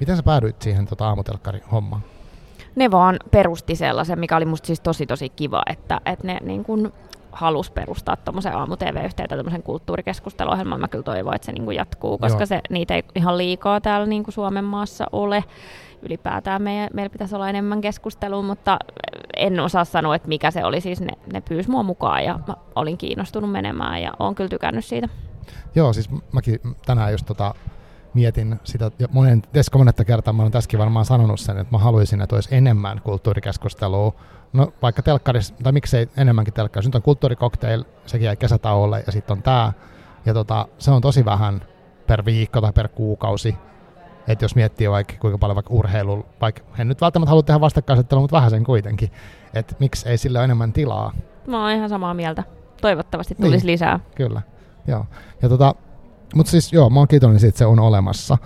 [0.00, 2.02] Miten sä päädyit siihen tota aamutelkkari hommaan?
[2.76, 6.64] Ne vaan perusti sellaisen, mikä oli musta siis tosi tosi kiva, että, että ne niin
[6.64, 6.92] kun
[7.32, 10.80] halusi perustaa tuommoisen aamu-tv-yhteyttä, tämmöisen kulttuurikeskusteluohjelman.
[10.80, 14.24] Mä kyllä toivon, että se niin jatkuu, koska se, niitä ei ihan liikaa täällä niin
[14.28, 15.44] Suomen maassa ole.
[16.02, 18.78] Ylipäätään meidän, meillä pitäisi olla enemmän keskustelua, mutta
[19.36, 20.80] en osaa sanoa, että mikä se oli.
[20.80, 24.84] Siis ne, ne pyysi mua mukaan ja mä olin kiinnostunut menemään ja olen kyllä tykännyt
[24.84, 25.08] siitä.
[25.74, 27.54] Joo, siis mäkin tänään just tota,
[28.14, 29.42] mietin sitä, ja monen,
[29.74, 34.12] monetta kertaa mä olen tässäkin varmaan sanonut sen, että mä haluaisin, että olisi enemmän kulttuurikeskustelua
[34.52, 36.88] No vaikka telkkarissa, tai miksei enemmänkin telkkarissa.
[36.88, 39.72] Nyt on kulttuurikokteil, sekin jäi kesätauolle, ja sitten on tämä.
[40.26, 41.62] Ja tota, se on tosi vähän
[42.06, 43.56] per viikko tai per kuukausi.
[44.28, 48.20] Että jos miettii vaikka kuinka paljon vaikka urheilu, vaikka en nyt välttämättä halua tehdä vastakkainasettelua,
[48.20, 49.10] mutta vähän sen kuitenkin.
[49.54, 51.12] Että miksi ei sille ole enemmän tilaa.
[51.46, 52.44] Mä oon ihan samaa mieltä.
[52.80, 54.00] Toivottavasti tulisi niin, lisää.
[54.14, 54.42] Kyllä,
[54.86, 55.06] joo.
[55.42, 55.74] Ja tota,
[56.34, 58.38] mutta siis joo, mä oon kiitollinen siitä, että se on olemassa.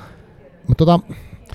[0.68, 1.00] Mutta tota,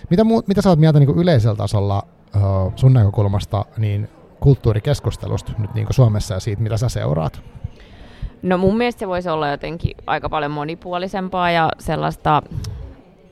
[0.10, 2.03] mitä, muu, mitä sä oot mieltä niin yleisellä tasolla
[2.36, 7.41] uh, sun näkökulmasta, niin kulttuurikeskustelusta nyt niin Suomessa ja siitä, mitä sä seuraat?
[8.41, 12.41] No mun mielestä se voisi olla jotenkin aika paljon monipuolisempaa ja sellaista,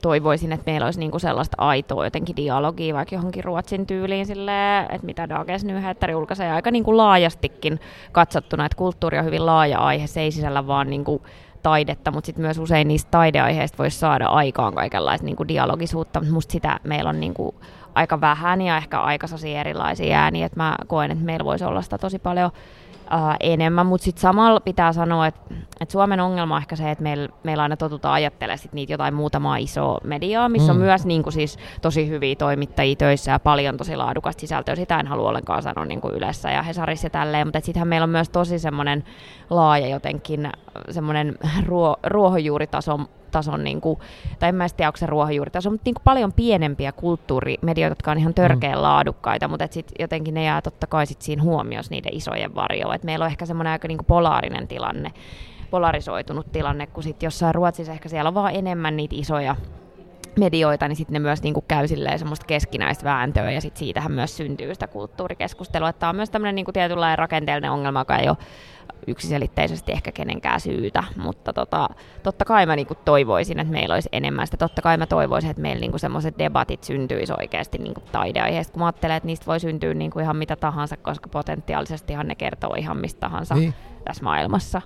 [0.04, 5.06] toivoisin, että meillä olisi niinku sellaista aitoa jotenkin dialogia vaikka johonkin Ruotsin tyyliin silleen, että
[5.06, 7.80] mitä Dages Nyheter julkaisee aika niinku laajastikin
[8.12, 11.22] katsottuna, että kulttuuri on hyvin laaja aihe, se ei sisällä vaan niinku
[11.62, 16.52] taidetta, mutta sitten myös usein niistä taideaiheista voisi saada aikaan kaikenlaista niinku dialogisuutta, mutta musta
[16.52, 17.54] sitä meillä on niinku
[17.94, 19.26] aika vähän ja ehkä aika
[19.60, 22.50] erilaisia ääniä, että mä koen, että meillä voisi olla sitä tosi paljon
[22.94, 27.02] uh, enemmän, mutta sitten samalla pitää sanoa, että, että Suomen ongelma on ehkä se, että
[27.02, 30.78] meillä, meillä aina totutaan ajattelemaan sit niitä jotain muutamaa isoa mediaa, missä mm.
[30.78, 34.76] on myös niin kuin siis, tosi hyviä toimittajia töissä ja paljon tosi laadukasta sisältöä.
[34.76, 38.04] Sitä en halua ollenkaan sanoa niin kuin Ylessä ja Hesarissa ja tälleen, mutta sittenhän meillä
[38.04, 39.04] on myös tosi semmoinen
[39.50, 40.52] laaja jotenkin
[40.90, 43.98] semmoinen ruo, ruohonjuuritason tason, niin kuin,
[44.38, 48.18] tai en mä tiedä, onko se ruohonjuuritaso, mutta niin kuin paljon pienempiä kulttuurimedioita, jotka on
[48.18, 48.82] ihan törkeän mm.
[48.82, 52.83] laadukkaita, mutta sit jotenkin ne jää totta kai sit siinä huomiossa niiden isojen varjoon.
[52.92, 55.12] Et meillä on ehkä semmoinen aika niin kuin polaarinen tilanne,
[55.70, 59.56] polarisoitunut tilanne, kun sitten jossain Ruotsissa ehkä siellä on vaan enemmän niitä isoja
[60.38, 64.74] medioita, niin sitten ne myös niinku käy semmoista keskinäistä vääntöä ja sitten siitähän myös syntyy
[64.74, 65.92] sitä kulttuurikeskustelua.
[65.92, 68.36] Tämä on myös tämmöinen niinku tietynlainen rakenteellinen ongelma, joka ei ole
[69.06, 71.88] yksiselitteisesti ehkä kenenkään syytä, mutta tota,
[72.22, 74.56] totta kai mä niinku toivoisin, että meillä olisi enemmän sitä.
[74.56, 78.86] Totta kai mä toivoisin, että meillä niinku semmoiset debatit syntyisi oikeasti niinku taideaiheesta, kun mä
[78.86, 83.20] ajattelen, että niistä voi syntyä niinku ihan mitä tahansa, koska potentiaalisestihan ne kertoo ihan mistä
[83.20, 83.74] tahansa niin.
[84.04, 84.82] tässä maailmassa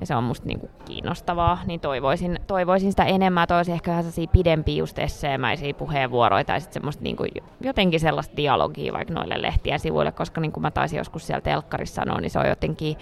[0.00, 4.76] ja se on musta niinku kiinnostavaa, niin toivoisin, toivoisin sitä enemmän, toivoisin ehkä vähän pidempiä
[4.76, 7.24] just esseemäisiä puheenvuoroja tai sitten semmoista niinku,
[7.60, 11.94] jotenkin sellaista dialogia vaikka noille lehtien sivuille, koska niin kuin mä taisin joskus siellä telkkarissa
[11.94, 12.96] sanoa, niin se on jotenkin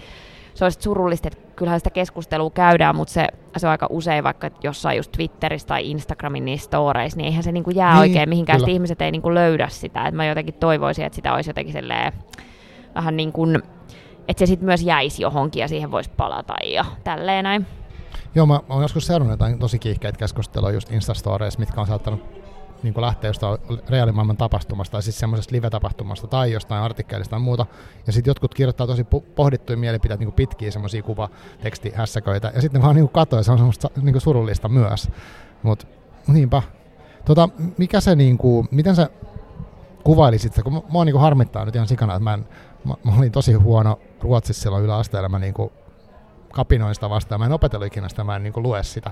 [0.55, 3.27] se olisi surullista, että kyllähän sitä keskustelua käydään, mutta se,
[3.57, 7.51] se on aika usein vaikka jossain just Twitterissä tai Instagramin niissä storeissa, niin eihän se
[7.51, 10.07] niinku jää niin, oikein mihinkään, että ihmiset ei niinku löydä sitä.
[10.07, 11.75] Et mä jotenkin toivoisin, että sitä olisi jotenkin
[12.95, 13.63] vähän niin kuin,
[14.27, 17.65] että se sitten myös jäisi johonkin ja siihen voisi palata ja tälleen näin.
[18.35, 22.35] Joo, mä, oon joskus seurannut jotain tosi kiihkeitä keskustelua just Instastoreissa, mitkä on saattanut
[22.83, 23.57] niin lähteä jostain
[23.89, 27.65] reaalimaailman tapahtumasta tai siis semmoisesta live-tapahtumasta tai jostain artikkelista tai muuta.
[28.07, 29.03] Ja sitten jotkut kirjoittaa tosi
[29.35, 32.51] pohdittuja mielipiteitä, niin pitkiä semmoisia kuvatekstihässäköitä.
[32.55, 35.09] Ja sitten ne vaan niin katsoo, ja se on semmoista niin surullista myös.
[35.63, 35.87] Mutta
[36.27, 36.61] niinpä.
[37.25, 39.09] Tota, mikä se, niin kuin, miten sä
[40.03, 42.45] kuvailisit sitä, kun mua niin harmittaa nyt ihan sikana, että mä, en,
[42.85, 45.69] mä, mä olin tosi huono Ruotsissa silloin yläasteella, mä niin kuin
[46.53, 49.11] kapinoin sitä vastaan, mä en opetellut ikinä sitä, mä en niin kuin lue sitä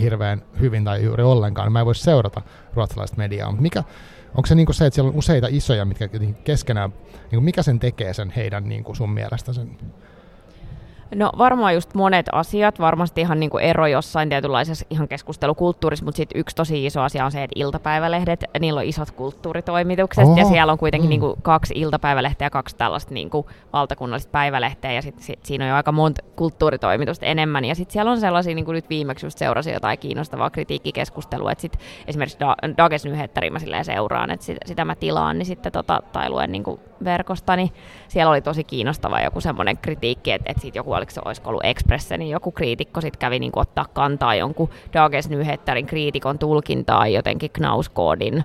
[0.00, 1.72] hirveän hyvin tai juuri ollenkaan.
[1.72, 2.42] Mä en voi seurata
[2.74, 3.84] ruotsalaista mediaa, mutta mikä,
[4.28, 6.08] onko se niin se, että siellä on useita isoja, mitkä
[6.44, 6.92] keskenään,
[7.30, 9.78] niin mikä sen tekee sen heidän niin kuin sun mielestä sen
[11.14, 16.16] No varmaan just monet asiat, varmasti ihan niin kuin ero jossain tietynlaisessa ihan keskustelukulttuurissa, mutta
[16.16, 20.36] sitten yksi tosi iso asia on se, että iltapäivälehdet, niillä on isot kulttuuritoimitukset Oho.
[20.36, 21.10] ja siellä on kuitenkin mm.
[21.10, 25.64] niin kuin kaksi iltapäivälehteä ja kaksi tällaista niin kuin valtakunnallista päivälehteä ja sitten sit siinä
[25.64, 29.26] on jo aika monta kulttuuritoimitusta enemmän ja sitten siellä on sellaisia, niin kuin nyt viimeksi
[29.26, 32.38] just seurasin jotain kiinnostavaa kritiikkikeskustelua, että sitten esimerkiksi
[32.76, 36.64] Dages Nyhetteri mä seuraan, että sitä, sitä mä tilaan, niin sitten tota, tai luen niin
[36.64, 37.72] kuin verkosta, niin
[38.08, 41.64] siellä oli tosi kiinnostava joku semmoinen kritiikki, että, että siitä joku, oliko se olisiko ollut
[41.64, 47.50] Express, niin joku kriitikko sitten kävi niin ottaa kantaa jonkun Dages Nyhetterin kriitikon tulkintaa jotenkin
[47.50, 48.44] Knauskoodin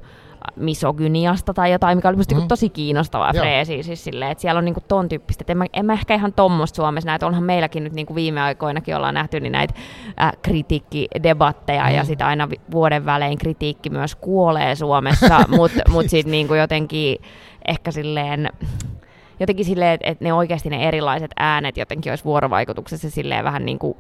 [0.55, 2.47] misogyniasta tai jotain, mikä oli musta mm.
[2.47, 3.41] tosi kiinnostavaa Joo.
[3.41, 3.83] freesiä.
[3.83, 5.43] Siis silleen, että siellä on niinku ton tyyppistä.
[5.47, 7.27] En mä, en mä ehkä ihan tommoista Suomessa näitä.
[7.27, 9.73] Onhan meilläkin nyt niinku viime aikoinakin ollaan nähty niin näitä
[10.21, 11.95] äh, kritiikkidebatteja mm.
[11.95, 17.17] ja sitä aina vuoden välein kritiikki myös kuolee Suomessa, mutta mut sitten niinku jotenkin
[17.67, 18.49] ehkä silleen
[19.41, 23.79] jotenkin silleen, että et ne oikeasti ne erilaiset äänet jotenkin olisi vuorovaikutuksessa silleen vähän niin
[23.79, 23.97] kuin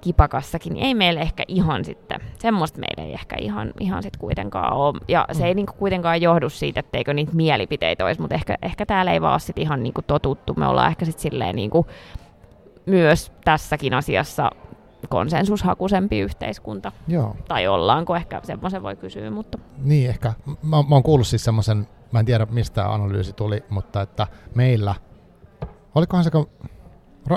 [0.00, 4.72] kipakassakin, niin ei meillä ehkä ihan sitten, semmoista meillä ei ehkä ihan, ihan sitten kuitenkaan
[4.72, 5.00] ole.
[5.08, 5.56] Ja se ei mm.
[5.56, 9.58] niinku kuitenkaan johdu siitä, etteikö niitä mielipiteitä olisi, mutta ehkä, ehkä täällä ei vaan sit
[9.58, 10.54] ihan niinku totuttu.
[10.56, 11.86] Me ollaan ehkä sitten silleen niinku
[12.86, 14.50] myös tässäkin asiassa
[15.08, 16.92] konsensushakuisempi yhteiskunta.
[17.08, 17.36] Joo.
[17.48, 19.58] Tai ollaanko, ehkä semmoisen voi kysyä, mutta...
[19.78, 20.32] Niin ehkä.
[20.46, 24.94] Mä, mä oon kuullut siis semmoisen, mä en tiedä mistä analyysi tuli, mutta että meillä,
[25.94, 26.30] olikohan se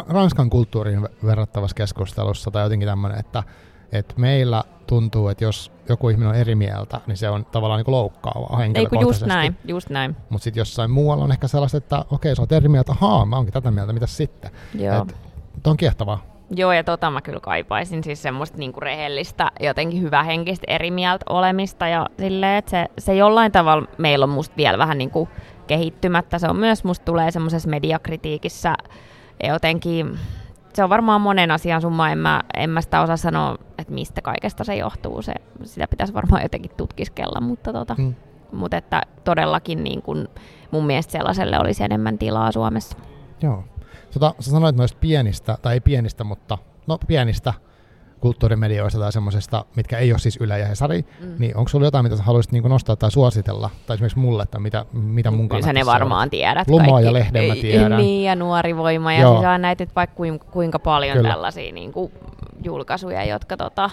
[0.07, 3.43] Ranskan kulttuuriin verrattavassa keskustelussa tai jotenkin tämmöinen, että,
[3.91, 7.91] että meillä tuntuu, että jos joku ihminen on eri mieltä, niin se on tavallaan niin
[7.91, 9.23] loukkaavaa henkilökohtaisesti.
[9.23, 10.15] just näin, just näin.
[10.29, 13.35] Mutta sitten jossain muualla on ehkä sellaista, että okei, sä oot eri mieltä, haa, mä
[13.35, 14.51] oonkin tätä mieltä, mitä sitten?
[14.73, 15.01] Joo.
[15.01, 16.34] Et, on kiehtovaa.
[16.49, 21.87] Joo, ja tota mä kyllä kaipaisin, siis semmoista niinku rehellistä, jotenkin hyvähenkistä eri mieltä olemista,
[21.87, 25.29] ja silleen, että se, se jollain tavalla meillä on musta vielä vähän niinku
[25.67, 28.75] kehittymättä, se on myös musta tulee semmoisessa mediakritiikissä
[29.43, 30.19] jotenkin,
[30.73, 34.21] se on varmaan monen asian summa, en mä, en mä sitä osaa sanoa, että mistä
[34.21, 38.15] kaikesta se johtuu, se, sitä pitäisi varmaan jotenkin tutkiskella, mutta, tota, mm.
[38.51, 40.27] mutta että todellakin niin kun
[40.71, 42.97] mun mielestä sellaiselle olisi enemmän tilaa Suomessa.
[43.41, 43.63] Joo.
[44.19, 47.53] Tota, sä sanoit noista pienistä, tai ei pienistä, mutta no pienistä
[48.19, 51.35] kulttuurimedioista tai semmoisesta, mitkä ei ole siis Yle ja Hesari, mm.
[51.39, 54.59] niin onko sulla jotain, mitä sä haluaisit niin nostaa tai suositella, tai esimerkiksi mulle, että
[54.59, 57.05] mitä, mitä mun kannattaa Kyllä ne varmaan tiedät Lumoa kaikki.
[57.05, 57.97] ja lehden mä tiedän.
[57.97, 60.15] Niin, ja nuori voima, ja siis on näitä vaikka
[60.51, 61.29] kuinka paljon Kyllä.
[61.29, 62.11] tällaisia niin kuin,
[62.63, 63.89] julkaisuja, jotka, tota,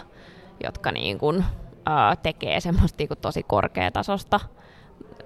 [0.65, 1.45] jotka niin kuin,
[2.23, 4.41] tekee semmoista niin kuin, tosi korkeatasosta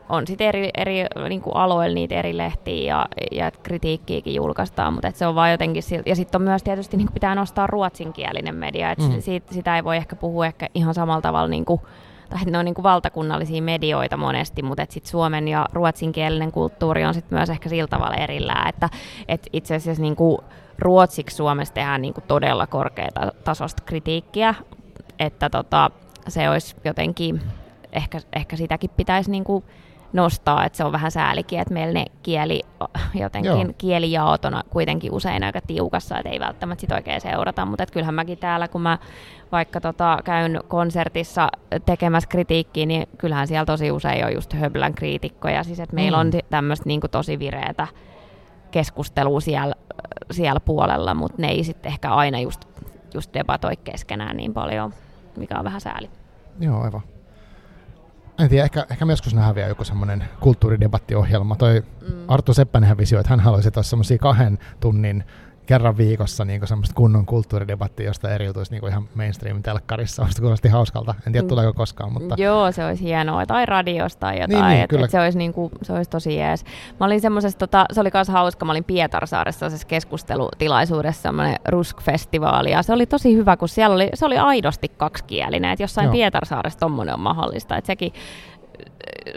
[0.09, 0.95] on sitten eri, eri
[1.29, 5.83] niin kuin aloilla niitä eri lehtiä ja, ja kritiikkiäkin julkaistaan, mutta se on vaan jotenkin
[5.83, 6.09] siltä.
[6.09, 9.21] Ja sitten on myös tietysti niin pitää nostaa ruotsinkielinen media, että mm.
[9.21, 11.81] siitä, sitä ei voi ehkä puhua ehkä ihan samalla tavalla niin kuin,
[12.31, 17.15] tai ne on niin kuin valtakunnallisia medioita monesti, mutta sitten suomen ja ruotsinkielinen kulttuuri on
[17.15, 18.89] sitten myös ehkä sillä tavalla erillään, että
[19.29, 20.39] et itse asiassa niin kuin
[20.79, 24.55] ruotsiksi Suomessa tehdään niin kuin todella korkeatasoista kritiikkiä,
[25.19, 25.91] että tota,
[26.29, 27.41] se olisi jotenkin,
[27.93, 29.65] ehkä, ehkä sitäkin pitäisi niin kuin
[30.17, 32.63] nostaa, että se on vähän säälikin, että meillä ne kieli,
[33.15, 33.73] jotenkin Joo.
[33.79, 38.39] kielijaot on kuitenkin usein aika tiukassa, että ei välttämättä sit oikein seurata, mutta kyllähän mäkin
[38.39, 38.99] täällä, kun mä
[39.53, 41.49] vaikka tota, käyn konsertissa
[41.87, 46.21] tekemässä kritiikkiä, niin kyllähän siellä tosi usein on just höblän kriitikkoja, siis että meillä mm.
[46.21, 47.87] on tämmöistä niin tosi vireätä
[48.71, 49.75] keskustelua siellä,
[50.31, 52.65] siellä puolella, mutta ne ei sitten ehkä aina just,
[53.15, 54.93] just debatoi keskenään niin paljon,
[55.37, 56.11] mikä on vähän sääli.
[56.61, 57.16] Joo, aivan.
[58.39, 61.57] En tiedä, ehkä, ehkä me joskus nähdään vielä joku semmoinen kulttuuridebattiohjelma.
[61.57, 62.15] Toi mm.
[62.29, 65.25] Arttu Seppänen visio, että hän haluaisi tuossa semmoisia kahden tunnin
[65.67, 70.25] kerran viikossa niin semmoista kunnon kulttuuridebattia, josta eriytyisi niin ihan mainstream-telkkarissa.
[70.25, 71.15] Musta kuulosti hauskalta.
[71.27, 71.49] En tiedä, mm.
[71.49, 72.35] tuleeko koskaan, mutta...
[72.39, 73.47] Joo, se olisi hienoa.
[73.47, 74.51] Tai radiosta tai jotain.
[74.51, 76.65] Niin, niin, et, et se, olisi niin kuin, se olisi tosi jees.
[77.01, 82.83] Mä olin semmoisessa, tota, se oli myös hauska, mä olin Pietarsaaressa keskustelutilaisuudessa, semmoinen Rusk-festivaali, ja
[82.83, 86.13] se oli tosi hyvä, kun siellä oli, se oli aidosti kaksikielinen, että jossain Joo.
[86.13, 87.77] Pietarsaaressa tommonen on mahdollista.
[87.77, 88.13] Että sekin,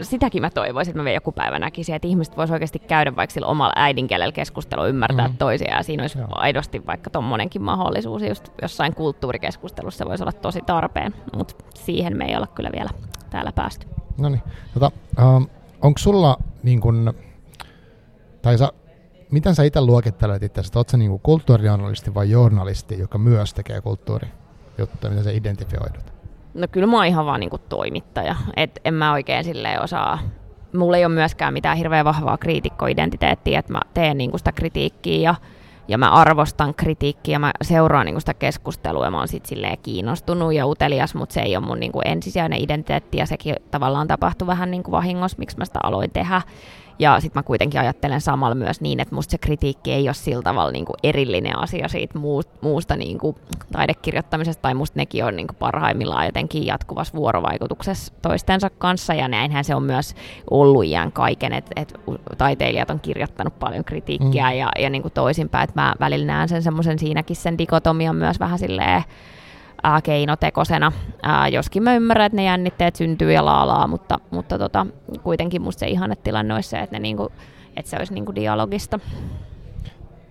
[0.02, 3.34] sitäkin mä toivoisin, että mä vielä joku päivä näkisin, että ihmiset voisivat oikeasti käydä vaikka
[3.34, 5.38] sillä omalla äidinkielellä keskustelua, ymmärtää mm-hmm.
[5.38, 6.28] toisia, ja siinä olisi Joo.
[6.30, 12.36] aidosti vaikka tommonenkin mahdollisuus, just jossain kulttuurikeskustelussa voisi olla tosi tarpeen, mutta siihen me ei
[12.36, 12.90] olla kyllä vielä
[13.30, 13.86] täällä päästy.
[14.18, 14.42] No niin,
[14.74, 15.46] tota, um,
[15.82, 17.14] onko sulla niin kun,
[18.42, 18.72] tai sä,
[19.30, 25.10] miten sä itse luokittelet itse, että oletko niin kulttuurijournalisti vai journalisti, joka myös tekee kulttuurijuttuja,
[25.10, 26.19] miten sä identifioidut?
[26.54, 28.36] No kyllä mä oon ihan vaan niinku toimittaja.
[28.56, 30.18] Et en mä oikein silleen osaa
[30.76, 35.34] mulla ei ole myöskään mitään hirveän vahvaa kriitikkoidentiteettiä, että mä teen niinku sitä kritiikkiä ja,
[35.88, 40.54] ja mä arvostan kritiikkiä, mä seuraan niinku sitä keskustelua ja mä oon sit silleen kiinnostunut
[40.54, 44.70] ja utelias, mutta se ei ole mun niinku ensisijainen identiteetti ja sekin tavallaan tapahtui vähän
[44.70, 46.42] niinku vahingossa, miksi mä sitä aloin tehdä.
[47.00, 50.42] Ja sitten mä kuitenkin ajattelen samalla myös niin, että musta se kritiikki ei ole sillä
[50.42, 52.18] tavalla niin kuin erillinen asia siitä
[52.60, 53.36] muusta niin kuin
[53.72, 59.64] taidekirjoittamisesta, tai musta nekin on niin kuin parhaimmillaan jotenkin jatkuvassa vuorovaikutuksessa toistensa kanssa, ja näinhän
[59.64, 60.14] se on myös
[60.50, 62.00] ollut iän kaiken, että et
[62.38, 64.58] taiteilijat on kirjoittanut paljon kritiikkiä, mm.
[64.58, 68.40] ja, ja niin kuin toisinpäin, että mä välillä näen sen semmoisen siinäkin sen dikotomian myös
[68.40, 69.02] vähän silleen,
[69.82, 70.92] ää, keinotekosena.
[71.22, 74.86] Ää, joskin mä ymmärrän, että ne jännitteet syntyy ja laalaa, mutta, mutta tota,
[75.22, 77.32] kuitenkin musta se ihannetilanne olisi se, että, ne niinku,
[77.76, 79.00] että se olisi niinku dialogista.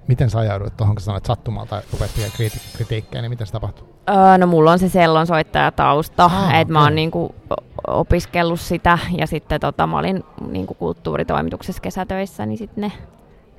[0.07, 3.87] Miten sä ajauduit tuohon, kun sanoit sattumalta rupeat kriti- kritiikkiä, niin miten se tapahtui?
[4.09, 6.73] Öö, no mulla on se sellon soittaja tausta, ah, että okay.
[6.73, 7.35] mä oon niinku
[7.87, 12.91] opiskellut sitä ja sitten tota, mä olin niin kuin kulttuuritoimituksessa kesätöissä, niin sitten ne,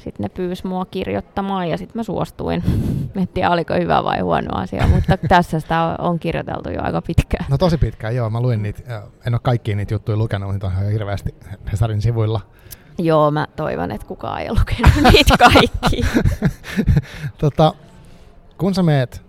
[0.00, 2.62] sit ne pyysi mua kirjoittamaan ja sitten mä suostuin.
[3.16, 7.44] En tiedä, oliko hyvä vai huono asia, mutta tässä sitä on kirjoiteltu jo aika pitkään.
[7.48, 8.30] No tosi pitkään, joo.
[8.30, 11.34] Mä luin niitä, en ole kaikkia niitä juttuja lukenut, niitä on ihan hirveästi
[11.72, 12.40] Hesarin sivuilla.
[12.98, 16.00] Joo, mä toivon, että kukaan ei ole lukenut niitä kaikki.
[17.38, 17.74] tota,
[18.58, 19.22] kun sä meet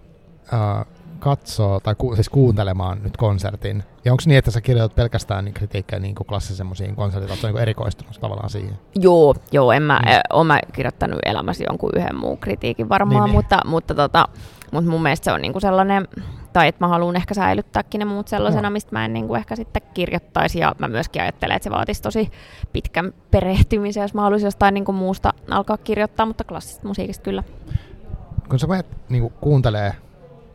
[0.53, 0.85] äh,
[1.21, 5.53] katsoo tai ku, siis kuuntelemaan nyt konsertin, ja onko niin, että sä kirjoitat pelkästään niin
[5.53, 8.79] kritiikkejä niin klassisen semmoisiin konsertit, oletko niin erikoistunut tavallaan siihen?
[8.95, 10.11] Joo, joo en mä, mm.
[10.33, 13.69] oon mä kirjoittanut elämässä jonkun yhden muun kritiikin varmaan, niin, mutta, niin.
[13.69, 14.27] mutta, tota,
[14.71, 16.07] mutta mun mielestä se on niinku sellainen,
[16.53, 18.73] tai että mä haluan ehkä säilyttääkin ne muut sellaisena, no.
[18.73, 22.31] mistä mä en niinku ehkä sitten kirjoittaisi, ja mä myöskin ajattelen, että se vaatisi tosi
[22.73, 27.43] pitkän perehtymisen, jos mä haluaisin jostain niinku muusta alkaa kirjoittaa, mutta klassista musiikista kyllä.
[28.49, 29.93] Kun sä menet niinku kuuntelee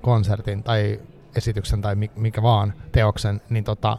[0.06, 1.00] konsertin tai
[1.36, 3.98] esityksen tai mikä vaan teoksen, niin tota,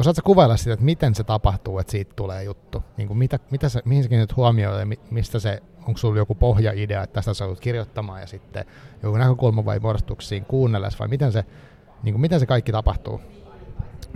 [0.00, 2.82] osaatko kuvailla sitä, että miten se tapahtuu, että siitä tulee juttu?
[2.96, 6.34] Niin kuin mitä, mitä sä, mihin sä kiinnität huomioon ja mistä se, onko sulla joku
[6.34, 8.64] pohjaidea, että tästä sä kirjoittamaan ja sitten
[9.02, 11.44] joku näkökulma vai muodostuuko siinä kuunnellessa vai miten se,
[12.02, 13.20] niin kuin miten se kaikki tapahtuu?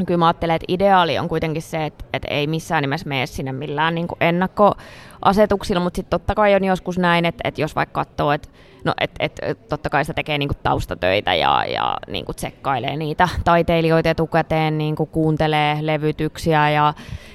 [0.07, 3.53] Kyllä mä ajattelen, että ideaali on kuitenkin se, että, että ei missään nimessä mene sinne
[3.53, 8.05] millään niin kuin ennakkoasetuksilla, mutta sitten totta kai on joskus näin, että, että jos vaikka
[8.05, 8.49] katsoo, että
[8.85, 14.11] no et, et, totta kai se tekee niinku taustatöitä ja, ja niinku tsekkailee niitä taiteilijoita
[14.11, 16.95] etukäteen, niinku kuuntelee levytyksiä ja,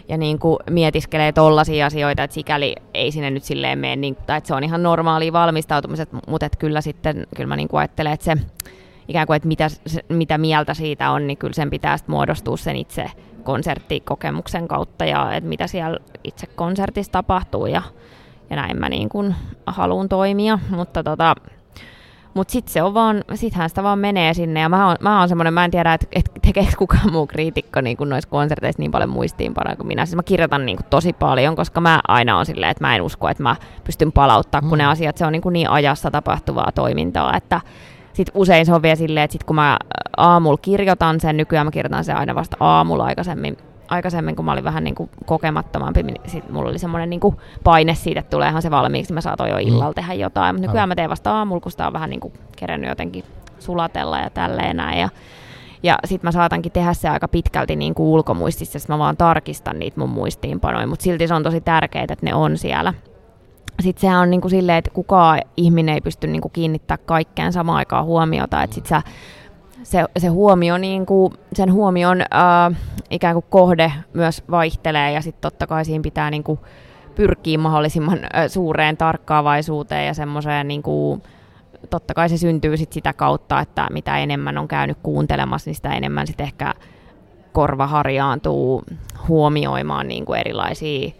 [0.09, 4.47] ja niinku mietiskelee tollaisia asioita, että sikäli ei sinne nyt silleen mene, niin, tai että
[4.47, 8.37] se on ihan normaali valmistautumiset, mutta et kyllä sitten, kyllä mä niinku ajattelen, että se
[9.07, 9.67] ikään kuin, että mitä,
[10.09, 13.05] mitä mieltä siitä on, niin kyllä sen pitää muodostua sen itse
[13.43, 17.81] konserttikokemuksen kautta ja että mitä siellä itse konsertissa tapahtuu ja,
[18.49, 19.35] ja näin mä niin kuin
[19.65, 21.35] haluan toimia, mutta tota,
[22.33, 25.29] mutta sitten se on vaan, sittenhän sitä vaan menee sinne, ja mä oon, mä oon
[25.29, 28.91] semmoinen, mä en tiedä, että et tekeekö kukaan muu kriitikko niin kuin noissa konserteissa niin
[28.91, 30.05] paljon muistiinpanoja kuin minä.
[30.05, 33.01] Siis mä kirjoitan niin kuin tosi paljon, koska mä aina on silleen, että mä en
[33.01, 34.77] usko, että mä pystyn palauttaa, kun mm.
[34.77, 37.61] ne asiat, se on niin, kuin niin ajassa tapahtuvaa toimintaa, että
[38.13, 39.77] sit usein se on vielä silleen, että sit kun mä
[40.17, 44.63] aamulla kirjoitan sen, nykyään mä kirjoitan sen aina vasta aamulla aikaisemmin, aikaisemmin, kun mä olin
[44.63, 48.61] vähän niin kuin kokemattomampi, niin sit mulla oli semmoinen niin kuin paine siitä, että tuleehan
[48.61, 49.61] se valmiiksi, mä saatoin jo mm.
[49.61, 50.55] illalla tehdä jotain.
[50.55, 53.23] Mutta nykyään mä teen vasta aamulla, kun sitä on vähän niin kuin kerennyt jotenkin
[53.59, 54.99] sulatella ja tälleen näin.
[54.99, 55.09] Ja,
[55.83, 59.79] ja sitten mä saatankin tehdä se aika pitkälti niin kuin ulkomuistissa, että mä vaan tarkistan
[59.79, 62.93] niitä mun muistiinpanoja, mutta silti se on tosi tärkeää, että ne on siellä.
[63.81, 67.77] Sitten sehän on niin silleen, että kukaan ihminen ei pysty niin kuin kiinnittämään kaikkeen samaan
[67.77, 69.01] aikaan huomiota, että sit sä
[69.83, 71.05] se, se huomio, niin
[71.53, 72.77] sen huomion äh,
[73.09, 76.43] ikään kuin kohde myös vaihtelee ja sitten totta kai siinä pitää niin
[77.15, 80.83] pyrkiä mahdollisimman äh, suureen tarkkaavaisuuteen ja semmoiseen niin
[81.89, 85.93] totta kai se syntyy sit sitä kautta, että mitä enemmän on käynyt kuuntelemassa, niin sitä
[85.93, 86.73] enemmän sitten ehkä
[87.51, 88.83] korva harjaantuu
[89.27, 91.11] huomioimaan niin kuin erilaisia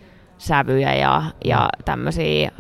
[0.44, 2.52] sävyjä ja, ja tämmöisiä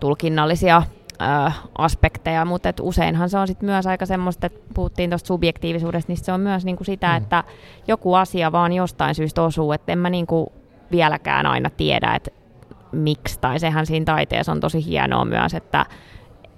[0.00, 5.26] tulkinnallisia ö, aspekteja, mutta et useinhan se on sit myös aika semmoista, että puhuttiin tuosta
[5.26, 7.16] subjektiivisuudesta, niin se on myös niinku sitä, mm.
[7.16, 7.44] että
[7.88, 10.52] joku asia vaan jostain syystä osuu, että en mä niinku
[10.90, 12.30] vieläkään aina tiedä, että
[12.92, 15.86] miksi, tai sehän siinä taiteessa on tosi hienoa myös, että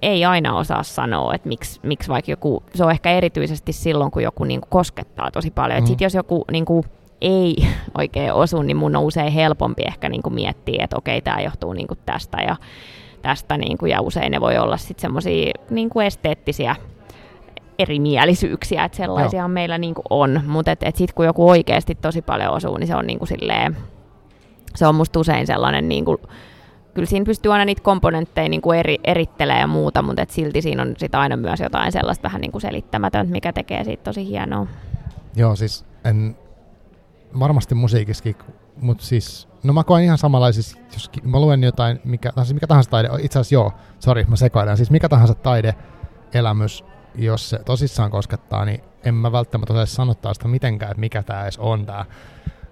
[0.01, 4.23] ei aina osaa sanoa, että miksi, miksi vaikka joku, se on ehkä erityisesti silloin, kun
[4.23, 5.77] joku niinku koskettaa tosi paljon, mm.
[5.77, 6.85] että sit jos joku niinku,
[7.25, 7.55] ei
[7.97, 11.95] oikein osu, niin mun on usein helpompi ehkä niinku miettiä, että okei, tämä johtuu niinku
[12.05, 12.55] tästä ja
[13.21, 16.75] tästä, niin kuin, ja usein ne voi olla sitten semmoisia niin esteettisiä
[17.79, 19.47] erimielisyyksiä, että sellaisia Joo.
[19.47, 22.87] meillä niin kuin on, mutta et, et sitten kun joku oikeasti tosi paljon osuu, niin
[22.87, 23.77] se on niin kuin silleen,
[24.75, 26.17] se on musta usein sellainen, niin kuin,
[26.93, 30.61] kyllä siinä pystyy aina niitä komponentteja niin kuin eri, erittelemään ja muuta, mutta et silti
[30.61, 34.27] siinä on sit aina myös jotain sellaista vähän niin kuin selittämätöntä, mikä tekee siitä tosi
[34.27, 34.67] hienoa.
[35.35, 36.35] Joo, siis en,
[37.39, 38.35] varmasti musiikissakin,
[38.81, 42.89] mutta siis No mä koen ihan samanlaisissa, jos mä luen jotain, mikä, siis mikä tahansa
[42.89, 46.83] taide, itse asiassa joo, sori, mä sekoilen, siis mikä tahansa taideelämys,
[47.15, 51.43] jos se tosissaan koskettaa, niin en mä välttämättä osaa sanottaa sitä mitenkään, että mikä tämä
[51.43, 52.05] edes on tämä.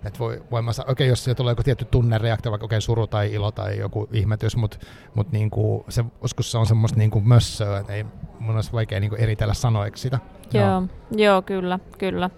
[0.05, 3.07] Että voi, voi mä okei, okay, jos siellä tulee joku tietty tunnereaktio, vaikka okay, suru
[3.07, 4.77] tai ilo tai joku ihmetys, mutta
[5.13, 8.05] mut niinku, se, joskus se on semmoista niinku mössöä, että ei,
[8.39, 10.19] mun olisi vaikea niinku eritellä sanoiksi sitä.
[10.53, 12.29] Joo, joo, joo kyllä, kyllä.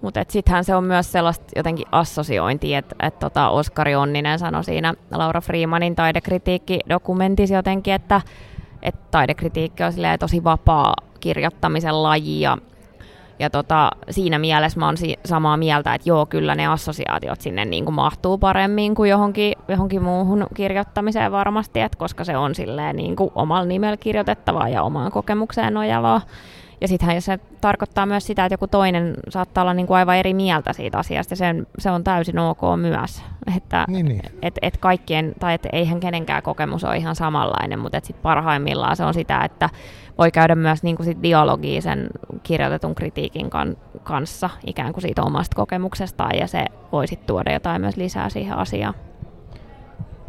[0.00, 4.94] Mutta sittenhän se on myös sellaista jotenkin assosiointia, että et tota Oskari Onninen sanoi siinä
[5.10, 8.20] Laura Freemanin taidekritiikki-dokumentissa jotenkin, että
[8.82, 12.58] et taidekritiikki on tosi vapaa kirjoittamisen laji ja,
[13.38, 17.64] ja tota, siinä mielessä mä oon si- samaa mieltä, että joo, kyllä ne assosiaatiot sinne
[17.64, 22.96] niin kuin mahtuu paremmin kuin johonkin, johonkin muuhun kirjoittamiseen varmasti, että koska se on silleen
[22.96, 26.20] niin kuin omalla nimellä kirjoitettavaa ja omaan kokemukseen nojavaa.
[26.80, 30.34] Ja sittenhän se tarkoittaa myös sitä, että joku toinen saattaa olla niin kuin aivan eri
[30.34, 33.22] mieltä siitä asiasta, ja sen, se on täysin ok myös.
[33.56, 34.22] Että Niin, niin.
[34.42, 38.96] et, et kaikkien, tai et eihän kenenkään kokemus ole ihan samanlainen, mutta et sit parhaimmillaan
[38.96, 39.70] se on sitä, että
[40.18, 42.06] voi käydä myös niin kuin sit dialogia sen
[42.42, 47.80] kirjoitetun kritiikin kan, kanssa, ikään kuin siitä omasta kokemuksestaan, ja se voi sitten tuoda jotain
[47.80, 48.94] myös lisää siihen asiaan.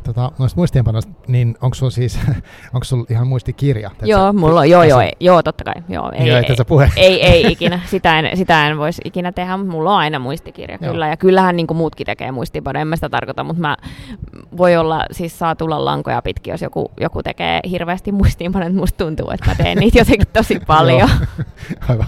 [0.03, 2.19] Tota, noista muistiinpanoista, niin onko sulla siis,
[2.73, 3.91] onko sulla ihan muistikirja?
[4.01, 6.91] Joo, sä- mulla on, joo, joo, ei, joo, totta kai, joo, ei, Joo, ei, puhe.
[6.95, 10.77] ei, ei ikinä, sitä en, sitä en voisi ikinä tehdä, mutta mulla on aina muistikirja
[10.81, 10.91] Joo.
[10.91, 13.77] kyllä, ja kyllähän niin muutkin tekee muistiinpanoja, en mä sitä tarkoita, mutta mä,
[14.57, 19.05] voi olla, siis saa tulla lankoja pitkin, jos joku, joku tekee hirveästi muistiinpanoja, että musta
[19.05, 21.09] tuntuu, että mä teen niitä jotenkin tosi paljon.
[21.89, 22.07] Aivan.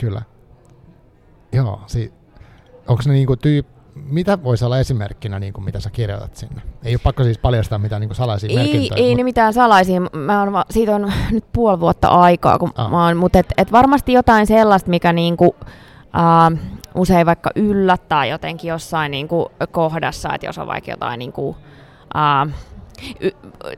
[0.00, 0.22] Kyllä.
[1.52, 2.12] Joo, si-
[2.88, 3.66] onko ne niinku tyyp...
[4.10, 6.62] Mitä voisi olla esimerkkinä, niinku, mitä sä kirjoitat sinne?
[6.84, 8.96] Ei ole pakko siis paljastaa mitään niinku salaisia Ei, merkintöjä.
[9.04, 10.00] ei mut- ne mitään salaisia.
[10.12, 12.90] Mä oon, va- siitä on nyt puoli vuotta aikaa, kun Ah.
[12.90, 16.58] mä oon, mutta et, et varmasti jotain sellaista, mikä niinku, uh,
[16.94, 22.50] usein vaikka yllättää jotenkin jossain niinku kohdassa, että jos on vaikka jotain niinku, uh,
[23.20, 23.30] y-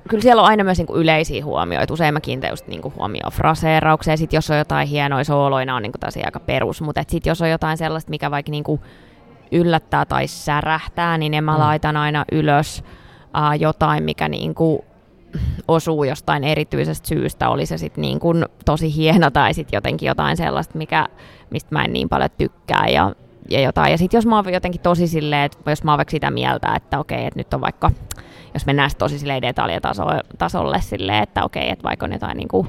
[0.09, 1.95] kyllä siellä on aina myös niinku yleisiä huomioita.
[1.95, 4.19] Usein mä kiinnitän just niinku huomioon fraseeraukseen.
[4.19, 6.83] Sitten jos on jotain hienoja sooloina, on niinku taas aika perus.
[6.83, 8.81] Mutta sitten jos on jotain sellaista, mikä vaikka niinku
[9.53, 11.59] yllättää tai särähtää, niin ne mä Mm.
[11.59, 12.85] laitan aina ylös
[13.23, 14.85] uh, jotain, mikä niinku
[15.69, 20.37] osuu jostain erityisestä syystä, oli se sitten niin kuin tosi hieno tai sitten jotenkin jotain
[20.37, 21.07] sellaista, mikä,
[21.51, 23.13] mistä mä en niin paljon tykkää ja,
[23.51, 23.91] ja jotain.
[23.91, 26.75] Ja sitten jos mä oon jotenkin tosi silleen, että jos mä oon vaikka sitä mieltä,
[26.77, 27.91] että okei, että nyt on vaikka,
[28.55, 32.67] jos mennään tosi silleen detaljatasolle silleen, että okei, että vaikka on jotain niin kuin,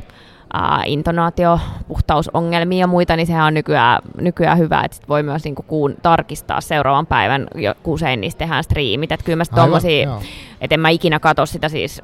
[0.53, 5.43] ää, intonaatio, puhtausongelmia ja muita, niin sehän on nykyään, nykyään hyvä, että sit voi myös
[5.43, 10.19] niinku kuun, tarkistaa seuraavan päivän, jo, kun usein niistä tehdään striimit, että kyllä mä tommosia,
[10.61, 12.01] että en mä ikinä katso sitä siis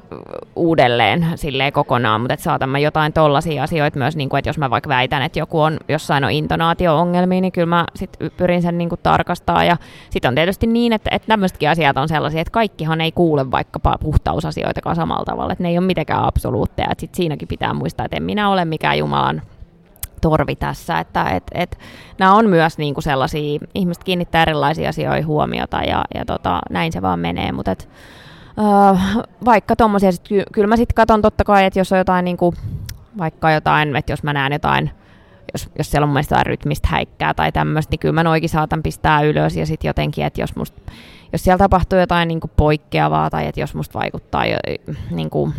[0.56, 4.58] uudelleen silleen kokonaan, mutta että saatan mä jotain tollaisia asioita myös, niin kuin, että jos
[4.58, 8.78] mä vaikka väitän, että joku on jossain on intonaatio-ongelmia, niin kyllä mä sit pyrin sen
[8.78, 9.64] niin kuin tarkastaa.
[9.64, 9.76] Ja
[10.10, 13.98] sitten on tietysti niin, että, että tämmöisetkin asiat on sellaisia, että kaikkihan ei kuule vaikkapa
[14.00, 16.88] puhtausasioitakaan samalla tavalla, että ne ei ole mitenkään absoluutteja.
[16.90, 19.42] Että sit siinäkin pitää muistaa, että en minä ole mikään Jumalan
[20.20, 21.78] torvi tässä, että et, et,
[22.18, 27.02] nämä on myös niinku sellaisia, ihmiset kiinnittää erilaisia asioihin huomiota ja, ja tota, näin se
[27.02, 27.88] vaan menee, mutta et,
[28.58, 32.24] äh, vaikka tommosia, sit, ky- kyllä mä sitten katon totta kai, että jos on jotain
[32.24, 32.54] niinku,
[33.18, 34.90] vaikka jotain, että jos mä näen jotain,
[35.52, 39.22] jos, jos siellä on mun rytmistä häikkää tai tämmöistä, niin kyllä mä noikin saatan pistää
[39.22, 40.80] ylös ja sitten jotenkin, että jos musta
[41.32, 44.56] jos siellä tapahtuu jotain niin kuin poikkeavaa tai että jos musta vaikuttaa jo,
[45.10, 45.54] niin kuin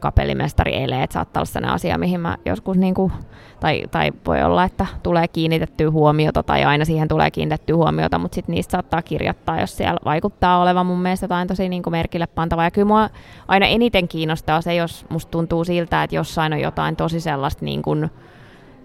[0.00, 3.12] kapellimestari eleet saattaa olla sellainen asia, mihin mä joskus niin kuin,
[3.60, 8.34] tai, tai voi olla, että tulee kiinnitettyä huomiota tai aina siihen tulee kiinnitettyä huomiota, mutta
[8.34, 12.26] sitten niistä saattaa kirjoittaa, jos siellä vaikuttaa olevan mun mielestä jotain tosi niin kuin merkille
[12.26, 12.64] pantavaa.
[12.64, 13.10] Ja kyllä mua
[13.48, 17.82] aina eniten kiinnostaa se, jos musta tuntuu siltä, että jossain on jotain tosi sellaista niin
[17.82, 18.10] kuin,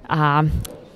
[0.10, 0.44] ää,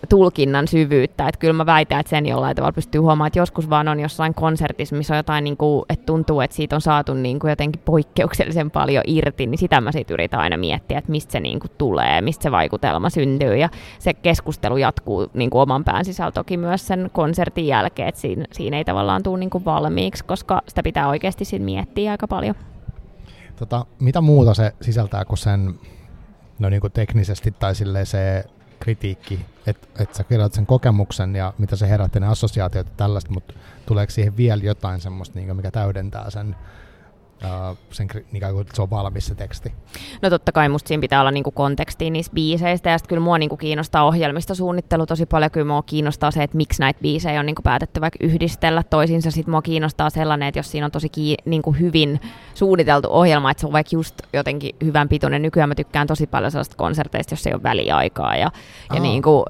[0.09, 1.27] tulkinnan syvyyttä.
[1.27, 4.33] Että kyllä mä väitän, että sen jollain tavalla pystyy huomaamaan, että joskus vaan on jossain
[4.33, 7.81] konsertissa, missä on jotain, niin kuin, että tuntuu, että siitä on saatu niin kuin jotenkin
[7.85, 11.71] poikkeuksellisen paljon irti, niin sitä mä siitä yritän aina miettiä, että mistä se niin kuin
[11.77, 13.57] tulee, mistä se vaikutelma syntyy.
[13.57, 13.69] Ja
[13.99, 18.45] se keskustelu jatkuu niin kuin oman pään sisällä toki myös sen konsertin jälkeen, että siinä,
[18.51, 22.55] siinä ei tavallaan tule niin kuin valmiiksi, koska sitä pitää oikeasti siinä miettiä aika paljon.
[23.55, 25.79] Tota, mitä muuta se sisältää kuin sen
[26.59, 28.45] no niin kuin teknisesti tai se
[28.79, 33.31] kritiikki, että et sä kirjoitat sen kokemuksen ja mitä se herätti ne assosiaatiot ja tällaista,
[33.31, 33.53] mutta
[33.85, 36.55] tuleeko siihen vielä jotain semmoista, niin mikä täydentää sen,
[37.91, 39.73] sen ikään kuin, että se on valmis se teksti?
[40.21, 43.37] No totta kai musta siinä pitää olla niinku kontekstia niistä biiseistä, ja sitten kyllä mua
[43.37, 47.61] niinku kiinnostaa ohjelmistosuunnittelu tosi paljon, kyllä mua kiinnostaa se, että miksi näitä biisejä on niinku
[47.61, 51.71] päätetty vaikka yhdistellä toisiinsa, sitten mua kiinnostaa sellainen, että jos siinä on tosi kii- niinku
[51.71, 52.21] hyvin
[52.53, 56.51] suunniteltu ohjelma, että se on vaikka just jotenkin hyvän pituinen, nykyään mä tykkään tosi paljon
[56.51, 58.51] sellaista konserteista, jos ei ole väliaikaa, ja, ja
[58.89, 58.99] Aa.
[58.99, 59.45] niinku,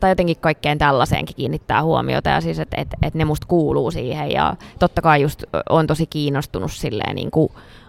[0.00, 4.30] tai jotenkin kaikkeen tällaiseenkin kiinnittää huomiota, ja siis, että et, et ne musta kuuluu siihen,
[4.30, 7.48] ja totta kai just on tosi kiinnostunut silleen niin kuin,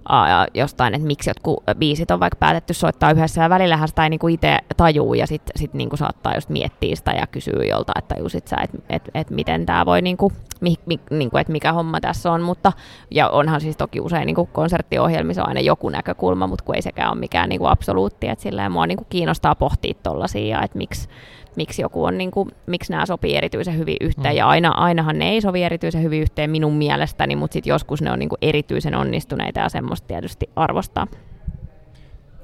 [0.09, 4.09] aa, jostain, että miksi jotkut biisit on vaikka päätetty soittaa yhdessä ja välillähän sitä ei
[4.09, 8.15] niinku itse tajuu ja sitten sit niinku saattaa just miettiä sitä ja kysyä jolta, että
[8.15, 12.01] tajusit sä, että et, et miten tämä voi, niinku, mi, mi, niinku, että mikä homma
[12.01, 12.73] tässä on, mutta
[13.11, 17.11] ja onhan siis toki usein niinku konserttiohjelmissa on aina joku näkökulma, mutta kun ei sekään
[17.11, 21.09] ole mikään niinku absoluutti, että silleen mua niinku kiinnostaa pohtia tollasia, että miksi
[21.55, 24.37] miksi joku on, niin kuin, miksi nämä sopii erityisen hyvin yhteen, Mm.
[24.37, 28.11] ja aina, ainahan ne ei sovi erityisen hyvin yhteen minun mielestäni, mutta sitten joskus ne
[28.11, 31.07] on niin kuin erityisen onnistuneita ja semmoista tietysti arvostaa.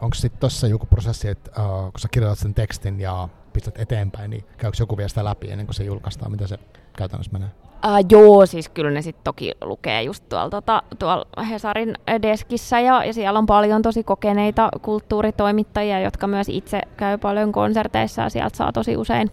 [0.02, 4.30] Onko sitten tuossa joku prosessi, että uh, kun sä kirjoitat sen tekstin ja pistät eteenpäin,
[4.30, 6.60] niin käykö joku vielä sitä läpi ennen kuin se julkaistaan, mitä se
[6.98, 7.50] käytännössä menee?
[7.86, 13.06] Uh, joo, siis kyllä ne sitten toki lukee just tuolla, tota, tuolla Hesarin deskissä ja,
[13.06, 18.58] ja siellä on paljon tosi kokeneita kulttuuritoimittajia, jotka myös itse käy paljon konserteissa ja sieltä
[18.58, 19.32] saa tosi usein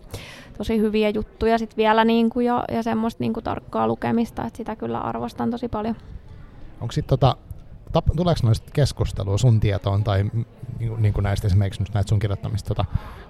[0.59, 4.57] tosi hyviä juttuja sit vielä niin kuin ja, ja semmoista niin kuin tarkkaa lukemista, että
[4.57, 5.97] sitä kyllä arvostan tosi paljon.
[6.81, 7.37] Onko sitten tota,
[8.17, 10.25] tuleeko noista keskustelua sun tietoon tai
[10.99, 12.85] niin kuin näistä esimerkiksi nyt näitä sun kirjoittamista tota,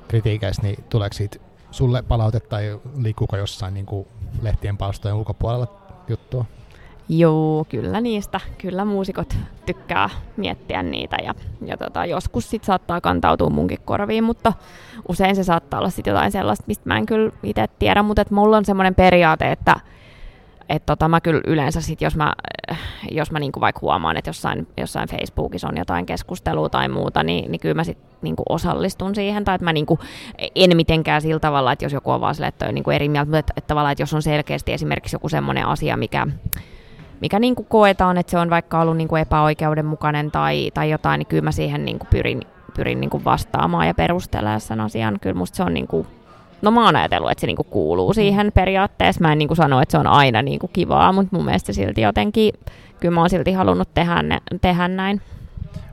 [0.08, 1.38] kritiikeistä, niin tuleeko siitä
[1.70, 4.06] sulle palautetta tai liikkuuko jossain niin kuin
[4.42, 5.66] lehtien palstojen ulkopuolella
[6.08, 6.44] juttua?
[7.08, 8.40] Joo, kyllä niistä.
[8.58, 14.52] Kyllä muusikot tykkää miettiä niitä ja, ja tota, joskus sit saattaa kantautua munkin korviin, mutta
[15.08, 18.56] usein se saattaa olla sit jotain sellaista, mistä mä en kyllä itse tiedä, mutta mulla
[18.56, 19.76] on semmoinen periaate, että
[20.68, 22.32] et tota, mä kyllä yleensä sit, jos mä,
[23.10, 27.50] jos mä niinku vaikka huomaan, että jossain, jossain Facebookissa on jotain keskustelua tai muuta, niin,
[27.50, 29.98] niin kyllä mä sit niinku osallistun siihen, tai että mä niinku,
[30.54, 33.30] en mitenkään sillä tavalla, että jos joku on vaan sille, että on niinku eri mieltä,
[33.30, 36.26] mutta että, tavallaan, että jos on selkeästi esimerkiksi joku semmoinen asia, mikä,
[37.20, 41.18] mikä niin kuin koetaan, että se on vaikka ollut niin kuin epäoikeudenmukainen tai, tai jotain,
[41.18, 42.42] niin kyllä mä siihen niin kuin pyrin,
[42.76, 45.18] pyrin niin kuin vastaamaan ja perustelemaan sen asian.
[45.20, 46.06] Kyllä musta se on niin kuin,
[46.62, 49.20] no mä oon ajatellut, että se niin kuin kuuluu siihen periaatteessa.
[49.20, 51.72] Mä en niin kuin sano, että se on aina niin kuin kivaa, mutta mun mielestä
[51.72, 52.54] silti jotenkin,
[53.00, 55.20] kyllä mä oon silti halunnut tehdä, ne, tehdä näin.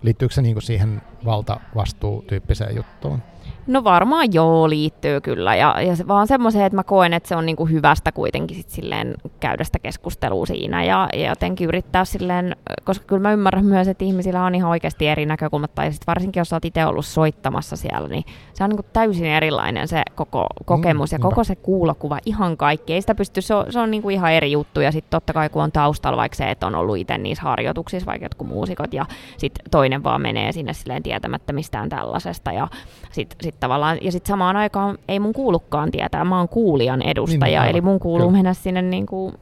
[0.02, 3.22] Liittyykö se niin kuin siihen valta-vastuu-tyyppiseen juttuun?
[3.68, 5.56] No varmaan joo, liittyy kyllä.
[5.56, 8.70] Ja, ja se, vaan semmoiseen, että mä koen, että se on niinku hyvästä kuitenkin sit
[8.70, 13.88] silleen käydä sitä keskustelua siinä ja, ja jotenkin yrittää silleen, koska kyllä mä ymmärrän myös,
[13.88, 17.76] että ihmisillä on ihan oikeasti eri näkökulmat, tai sit varsinkin jos olet itse ollut soittamassa
[17.76, 22.20] siellä, niin se on niinku täysin erilainen se koko kokemus mm, ja koko se kuulokuva,
[22.26, 22.94] ihan kaikki.
[22.94, 25.50] Ei sitä pysty, se on, se on niinku ihan eri juttu ja sitten totta kai
[25.50, 29.06] kun on taustalla vaikka se, että on ollut itse niissä harjoituksissa, vaikka jotkut muusikot ja
[29.38, 32.68] sitten toinen vaan menee sinne silleen tietämättä mistään tällaisesta ja
[33.12, 37.62] sitten sit tavallaan, ja sitten samaan aikaan ei mun kuulukaan tietää, mä oon kuulijan edustaja,
[37.62, 38.38] niin, eli mun kuuluu kyllä.
[38.38, 39.34] mennä sinne niin kuin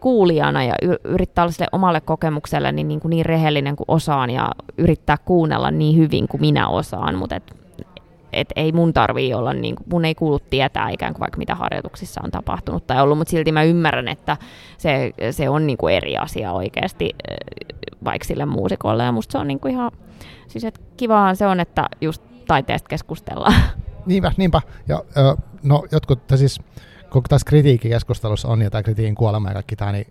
[0.00, 4.50] kuulijana ja yrittää olla sille omalle kokemukselle niin, niin, kuin niin rehellinen kuin osaan ja
[4.78, 7.54] yrittää kuunnella niin hyvin kuin minä osaan, mutta et,
[8.32, 11.54] et ei mun tarvii olla, niin kuin, mun ei kuulu tietää ikään kuin vaikka mitä
[11.54, 14.36] harjoituksissa on tapahtunut tai ollut, mutta silti mä ymmärrän, että
[14.78, 17.10] se, se on niin kuin eri asia oikeasti
[18.04, 19.04] vaikka sille muusikolle.
[19.04, 19.90] Ja musta se on niin kuin ihan,
[20.48, 23.54] siis että kivahan se on, että just taiteesta keskustellaan.
[24.06, 24.62] Niinpä, niinpä.
[24.88, 25.04] Ja,
[25.62, 26.60] no jotkut, siis
[27.10, 30.06] kun tässä kritiikkikeskustelussa on ja tämä kritiikin kuolema ja kaikki tämä, niin,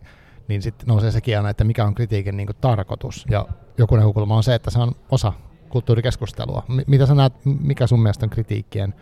[0.48, 3.26] niin sitten nousee sekin aina, että mikä on kritiikin niin kuin, tarkoitus.
[3.30, 5.34] Ja joku näkökulma on se, että se on osa
[5.70, 6.64] kulttuurikeskustelua.
[6.68, 8.94] M- mitä sä näet, mikä sun mielestä on kritiikkien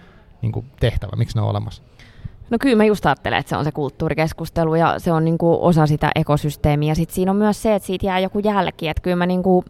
[0.42, 1.84] niin kuin, tehtävä, miksi ne on olemassa?
[2.50, 5.88] No kyllä mä just ajattelen, että se on se kulttuurikeskustelu ja se on niinku osa
[5.88, 6.96] sitä ekosysteemiä.
[6.96, 8.88] Sitten siinä on myös se, että siitä jää joku jälki.
[8.88, 9.66] Että kyllä mä niinku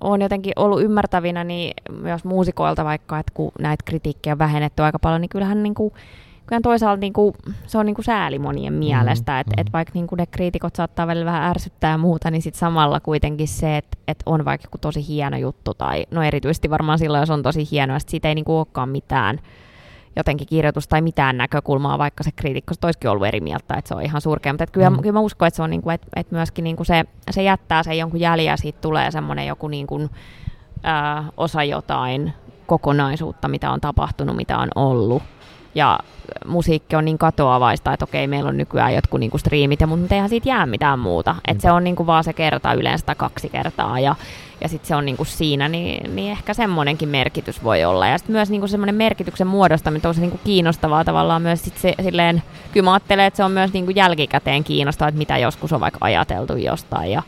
[0.00, 4.98] olen jotenkin ollut ymmärtävinä niin myös muusikoilta vaikka, että kun näitä kritiikkejä on vähennetty aika
[4.98, 5.92] paljon, niin kyllähän niinku,
[6.46, 7.34] kyllähän toisaalta niinku,
[7.66, 9.40] se on niinku sääli monien mielestä, mm-hmm.
[9.40, 13.00] että et vaikka niinku ne kriitikot saattaa välillä vähän ärsyttää ja muuta, niin sitten samalla
[13.00, 17.22] kuitenkin se, että et on vaikka joku tosi hieno juttu, tai no erityisesti varmaan silloin,
[17.22, 19.40] jos on tosi hienoa, että siitä ei niinku olekaan mitään
[20.16, 24.02] jotenkin kirjoitus tai mitään näkökulmaa, vaikka se kriitikko olisikin ollut eri mieltä, että se on
[24.02, 24.52] ihan surkea.
[24.52, 24.96] Mutta kyllä, mm.
[24.96, 27.42] kyllä mä uskon, että se on niin kuin, että, että myöskin niin kuin se, se
[27.42, 30.10] jättää sen jonkun jäljen ja siitä tulee semmoinen joku niin kuin,
[30.82, 32.32] ää, osa jotain
[32.66, 35.22] kokonaisuutta, mitä on tapahtunut, mitä on ollut.
[35.74, 35.98] Ja
[36.46, 40.28] musiikki on niin katoavaista, että okei, meillä on nykyään jotkut niinku striimit, ja, mutta eihän
[40.28, 41.36] siitä jää mitään muuta.
[41.48, 44.14] Et se on niinku vaan se kerta yleensä kaksi kertaa, ja,
[44.60, 48.06] ja sitten se on niinku siinä, niin, niin ehkä semmoinenkin merkitys voi olla.
[48.06, 52.42] Ja sitten myös niinku semmoinen merkityksen muodostaminen on niinku kiinnostavaa tavallaan myös sit se, silleen,
[52.72, 55.98] kyllä mä ajattelen, että se on myös niinku jälkikäteen kiinnostavaa, että mitä joskus on vaikka
[56.00, 57.22] ajateltu jostain, ja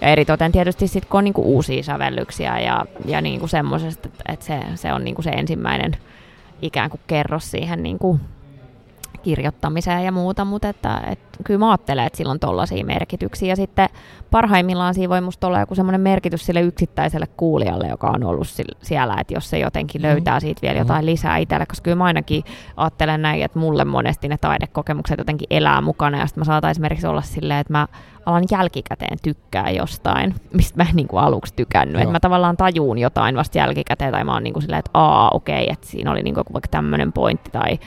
[0.00, 4.60] ja eritoten tietysti sitten, kun on niinku uusia sävellyksiä ja, ja niinku semmoisesta, että se,
[4.74, 5.96] se on niinku se ensimmäinen
[6.62, 8.20] ikään kuin kerros siihen niin kuin
[9.22, 13.48] kirjoittamiseen ja muuta, mutta että, et, kyllä mä ajattelen, että sillä on tollaisia merkityksiä.
[13.48, 13.88] Ja sitten
[14.30, 18.48] parhaimmillaan siinä voi musta olla joku semmoinen merkitys sille yksittäiselle kuulijalle, joka on ollut
[18.82, 20.12] siellä, että jos se jotenkin mm-hmm.
[20.12, 21.06] löytää siitä vielä jotain mm-hmm.
[21.06, 22.44] lisää itselle, koska kyllä mä ainakin
[22.76, 27.06] ajattelen näin, että mulle monesti ne taidekokemukset jotenkin elää mukana, ja sitten mä saatan esimerkiksi
[27.06, 27.88] olla silleen, että mä
[28.26, 32.00] alan jälkikäteen tykkää jostain, mistä mä en niin kuin aluksi tykännyt.
[32.00, 35.30] Että mä tavallaan tajuun jotain vasta jälkikäteen, tai mä oon niin kuin silleen, että aa,
[35.30, 37.78] okei, okay, että siinä oli niin kuin vaikka tämmöinen pointti, tai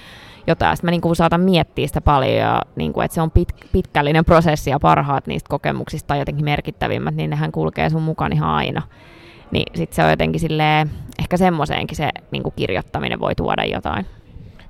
[0.47, 0.77] jotain.
[0.77, 3.71] Sitten mä niin kuin saatan miettiä sitä paljon, ja niin kuin, että se on pit,
[3.71, 8.49] pitkällinen prosessi, ja parhaat niistä kokemuksista tai jotenkin merkittävimmät, niin nehän kulkee sun mukaan ihan
[8.49, 8.81] aina.
[9.51, 14.05] Niin sitten se on jotenkin silleen, ehkä semmoiseenkin se niin kuin kirjoittaminen voi tuoda jotain.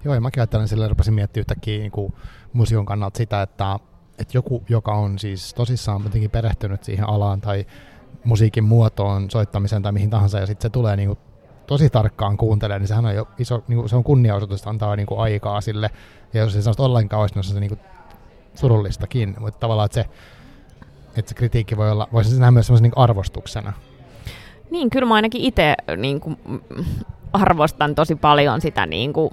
[0.06, 2.14] Joo, ja mäkin ajattelen silleen, rupesin miettimään yhtäkkiä niin kuin
[2.54, 3.80] museon kannalta sitä, että
[4.20, 7.66] että joku, joka on siis tosissaan jotenkin perehtynyt siihen alaan tai
[8.24, 11.18] musiikin muotoon, soittamiseen tai mihin tahansa, ja sitten se tulee niinku
[11.68, 15.62] tosi tarkkaan kuuntelemaan, niin sehän on jo iso, niinku, se on kunniaosoitus, antaa niinku aikaa
[15.62, 15.90] sille,
[16.34, 17.80] ja jos se sellaista ollenkaan olisi, niin se niinku
[18.60, 20.10] surullistakin, mutta tavallaan, että se,
[21.16, 23.74] että se kritiikki voi olla, voisi nähdä myös niin arvostuksena.
[24.72, 26.38] Niin, kyllä mä ainakin itse niin kuin,
[27.34, 29.30] arvostan tosi paljon sitä niin kuin,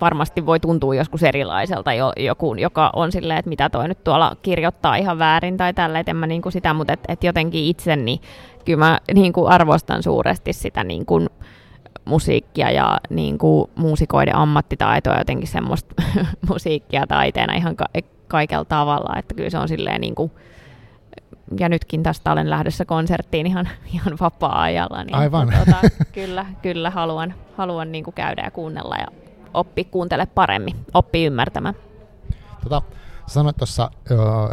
[0.00, 4.36] varmasti voi tuntua joskus erilaiselta jo, joku, joka on silleen, että mitä toi nyt tuolla
[4.42, 7.64] kirjoittaa ihan väärin tai tällä, että en mä niin kuin sitä, mutta et, et jotenkin
[7.64, 8.20] itse, niin
[8.64, 11.28] kyllä mä niin kuin arvostan suuresti sitä niin kuin,
[12.04, 15.94] musiikkia ja niin kuin, muusikoiden ammattitaitoa jotenkin semmoista
[16.48, 17.88] musiikkia taiteena ihan ka-
[18.28, 20.32] kaikella tavalla, että kyllä se on silleen niin kuin,
[21.58, 25.04] ja nytkin tästä olen lähdössä konserttiin ihan, ihan vapaa-ajalla.
[25.04, 25.52] Niin Aivan.
[25.56, 25.80] Tuota,
[26.12, 29.06] kyllä, kyllä haluan, haluan niin kuin käydä ja kuunnella ja
[29.54, 31.74] oppi kuuntele paremmin, oppi ymmärtämään.
[32.62, 32.82] Tota,
[33.26, 33.90] sanoit tuossa,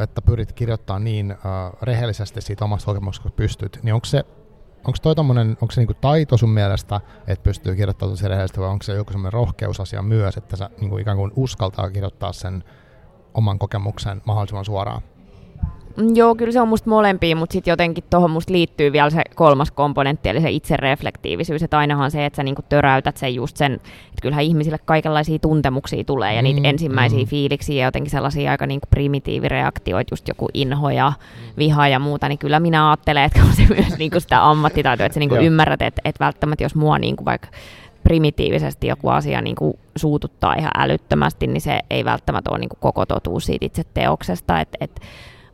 [0.04, 1.36] että pyrit kirjoittamaan niin
[1.82, 4.26] rehellisesti siitä omasta kokemuksesta, kun pystyt, niin onko se
[4.88, 8.70] onko toi tommonen, onko se niinku taito sun mielestä, että pystyy kirjoittamaan tosi rehellisesti, vai
[8.70, 12.64] onko se joku semmoinen rohkeusasia myös, että sä niinku ikään kuin uskaltaa kirjoittaa sen
[13.34, 15.02] oman kokemuksen mahdollisimman suoraan?
[16.14, 19.72] Joo, kyllä se on musta molempia, mutta sitten jotenkin tuohon musta liittyy vielä se kolmas
[19.72, 24.22] komponentti, eli se itsereflektiivisyys, että ainahan se, että sä niinku töräytät sen just sen, että
[24.22, 27.26] kyllähän ihmisille kaikenlaisia tuntemuksia tulee, ja mm, niitä ensimmäisiä mm.
[27.26, 31.14] fiiliksiä ja jotenkin sellaisia aika niinku primitiivireaktioita, just joku inho ja
[31.58, 35.14] viha ja muuta, niin kyllä minä ajattelen, että on se myös niinku sitä ammattitaitoa, että
[35.14, 37.48] sä niinku ymmärrät, että, että välttämättä jos mua niinku vaikka
[38.04, 42.80] primitiivisesti joku asia niin kuin suututtaa ihan älyttömästi, niin se ei välttämättä ole niin kuin
[42.80, 44.60] koko totuus siitä itse teoksesta.
[44.60, 45.02] Et, et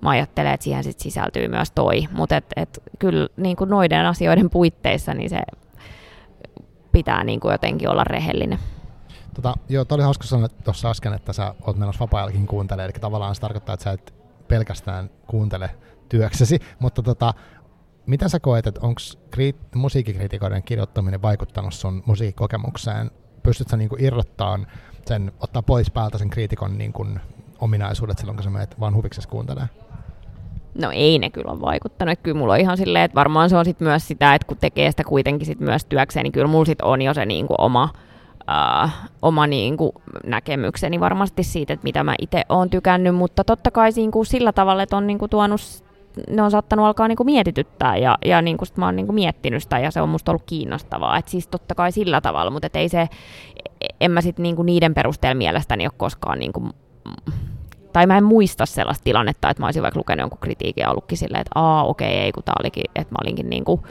[0.02, 2.08] mä ajattelen, että siihen sit sisältyy myös toi.
[2.12, 5.40] Mutta et, et, kyllä niin kuin noiden asioiden puitteissa niin se
[6.92, 8.60] pitää niin kuin jotenkin olla rehellinen.
[9.34, 13.00] Tota, joo, toi oli hauska sanoa tuossa äsken, että sä oot menossa vapaa-ajallakin kuuntelemaan, eli
[13.02, 14.14] tavallaan se tarkoittaa, että sä et
[14.48, 15.70] pelkästään kuuntele
[16.10, 17.34] työksesi, mutta tota,
[18.08, 19.02] mitä sä koet, että onko
[19.36, 23.12] kriit- musiikkikritikoiden kirjoittaminen vaikuttanut sun musiikkikokemukseen?
[23.44, 24.68] Pystytkö niinku irrottaan
[25.06, 27.20] sen, ottaa pois päältä sen kriitikon niin kuin
[27.60, 29.70] ominaisuudet silloin, kun sä menet vaan huviksesi kuuntelemaan?
[30.82, 32.20] No ei ne kyllä ole vaikuttanut.
[32.24, 34.92] Kyllä mulla on ihan silleen, että varmaan se on sit myös sitä, että kun tekee
[34.92, 37.90] sitä kuitenkin sit myös työkseen, niin kyllä mulla sit on jo se niinku oma,
[38.84, 38.90] uh,
[39.22, 39.94] oma niinku
[40.26, 44.84] näkemykseni varmasti siitä, että mitä mä itse oon tykännyt, mutta totta kai niinku sillä tavalla,
[44.84, 45.87] että on niinku tuonut
[46.30, 49.80] ne on saattanut alkaa niinku mietityttää ja, ja niinku sit mä oon niinku miettinyt sitä
[49.80, 51.18] ja se on musta ollut kiinnostavaa.
[51.18, 53.10] Et siis totta kai sillä tavalla, mutta ei se,
[54.02, 56.70] en mä sit niinku niiden perusteella mielestäni ole koskaan niinku
[57.94, 61.18] tai mä en muista sellaista tilannetta, että mä olisin vaikka lukenut jonkun kritiikin ja ollutkin
[61.18, 63.82] silleen, että aa okei, okay, ei kun tää olikin, että mä olinkin niin kuin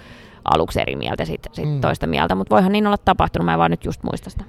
[0.44, 1.80] aluksi eri mieltä sit, sit mm.
[1.80, 4.44] toista mieltä, mutta voihan niin olla tapahtunut, mä en vaan nyt just muista sitä.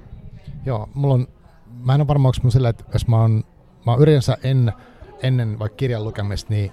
[0.66, 1.28] Joo, mulla on,
[1.84, 3.44] mä en ole varma, onko silleen, että jos mä oon,
[3.86, 4.72] mä oon yleensä en,
[5.22, 6.72] ennen vaikka kirjan lukemista, niin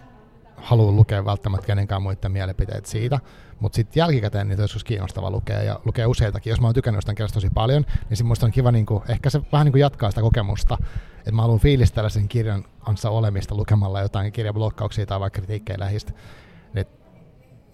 [0.58, 3.20] haluan lukea välttämättä kenenkään muiden mielipiteet siitä,
[3.60, 6.50] mutta sitten jälkikäteen niitä joskus kiinnostava lukea ja lukea useitakin.
[6.52, 9.42] Jos mä oon tykännyt jostain kirjasta tosi paljon, niin sitten on kiva niinku, ehkä se
[9.52, 10.78] vähän niinku jatkaa sitä kokemusta,
[11.18, 16.12] että mä haluan fiilistellä sen kirjan kanssa olemista lukemalla jotain kirjablokkauksia tai vaikka kritiikkejä lähistä.
[16.76, 16.90] Et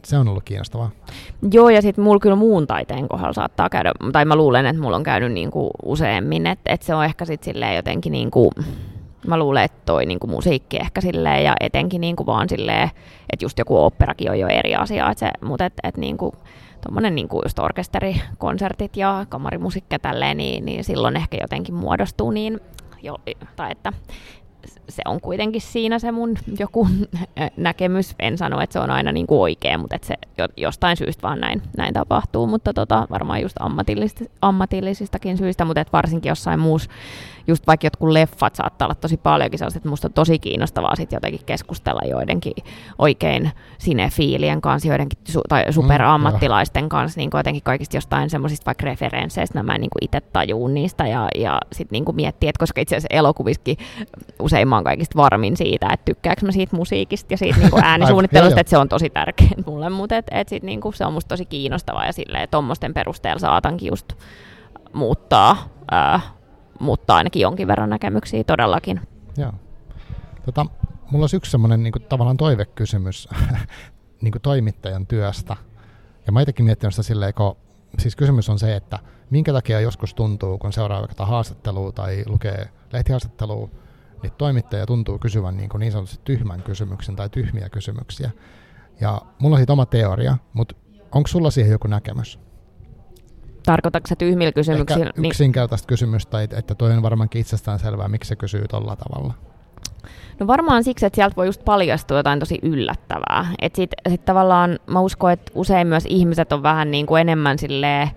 [0.07, 0.91] se on ollut kiinnostavaa.
[1.51, 4.95] Joo, ja sitten mulla kyllä muun taiteen kohdalla saattaa käydä, tai mä luulen, että mulla
[4.95, 8.51] on käynyt niinku useammin, että et se on ehkä sitten silleen jotenkin niinku,
[9.27, 12.89] mä luulen, että toi niinku musiikki ehkä silleen, ja etenkin niinku vaan silleen,
[13.33, 16.35] että just joku operakin on jo eri asia, et se, mutta et, et niinku,
[16.81, 22.59] tuommoinen niinku just orkesterikonsertit ja kamarimusiikki tälleen, niin, niin silloin ehkä jotenkin muodostuu niin,
[23.01, 23.17] jo,
[23.55, 23.93] tai että
[24.89, 26.87] se on kuitenkin siinä se mun joku
[27.57, 28.15] näkemys.
[28.19, 30.15] En sano, että se on aina niin kuin oikea, mutta että se
[30.57, 35.91] jostain syystä vaan näin, näin tapahtuu, mutta tota, varmaan just ammatillisista, ammatillisistakin syistä, mutta että
[35.91, 36.89] varsinkin jossain muussa
[37.47, 41.17] just vaikka jotkut leffat saattaa olla tosi paljonkin sellaiset, että musta on tosi kiinnostavaa sitten
[41.17, 42.53] jotenkin keskustella joidenkin
[42.97, 48.65] oikein sinefiilien kanssa, joidenkin su- tai mm, superammattilaisten mm, kanssa, niin jotenkin kaikista jostain semmoisista
[48.65, 52.81] vaikka referensseistä, mä en niin itse tajuun niistä ja, ja sitten niin miettiä, että koska
[52.81, 53.77] itse asiassa elokuvissakin
[54.39, 58.59] usein mä oon kaikista varmin siitä, että tykkääkö mä siitä musiikista ja siitä niin äänisuunnittelusta,
[58.59, 61.45] että se on tosi tärkeä mulle, mutta et, et sit niin se on musta tosi
[61.45, 64.13] kiinnostavaa ja silleen, tuommoisten perusteella saatankin just
[64.93, 65.57] muuttaa
[65.91, 66.19] ää,
[66.81, 69.01] muuttaa ainakin jonkin verran näkemyksiä todellakin.
[69.37, 69.53] Joo.
[70.45, 70.65] Tota,
[71.11, 73.29] mulla olisi yksi semmoinen niin tavallaan toivekysymys
[74.21, 75.57] niin kuin toimittajan työstä.
[76.25, 77.57] Ja mä itsekin miettinyt sitä silleen, kun,
[77.99, 82.69] siis kysymys on se, että minkä takia joskus tuntuu, kun seuraa vaikka haastattelua tai lukee
[82.93, 83.69] lehtihaastattelua,
[84.23, 88.31] niin toimittaja tuntuu kysyvän niin, kuin niin sanotusti tyhmän kysymyksen tai tyhmiä kysymyksiä.
[89.01, 90.75] Ja mulla on siitä oma teoria, mutta
[91.11, 92.39] onko sulla siihen joku näkemys?
[93.65, 95.05] Tarkoitatko se tyhmillä kysymyksillä?
[95.05, 95.89] Ehkä niin- yksinkertaista niin...
[95.89, 99.33] kysymystä, että toi on varmaankin itsestään selvää, miksi se kysyy tuolla tavalla.
[100.39, 103.47] No varmaan siksi, että sieltä voi just paljastua jotain tosi yllättävää.
[103.61, 107.59] Että sit, sit tavallaan mä uskon, että usein myös ihmiset on vähän niin kuin enemmän
[107.59, 108.09] silleen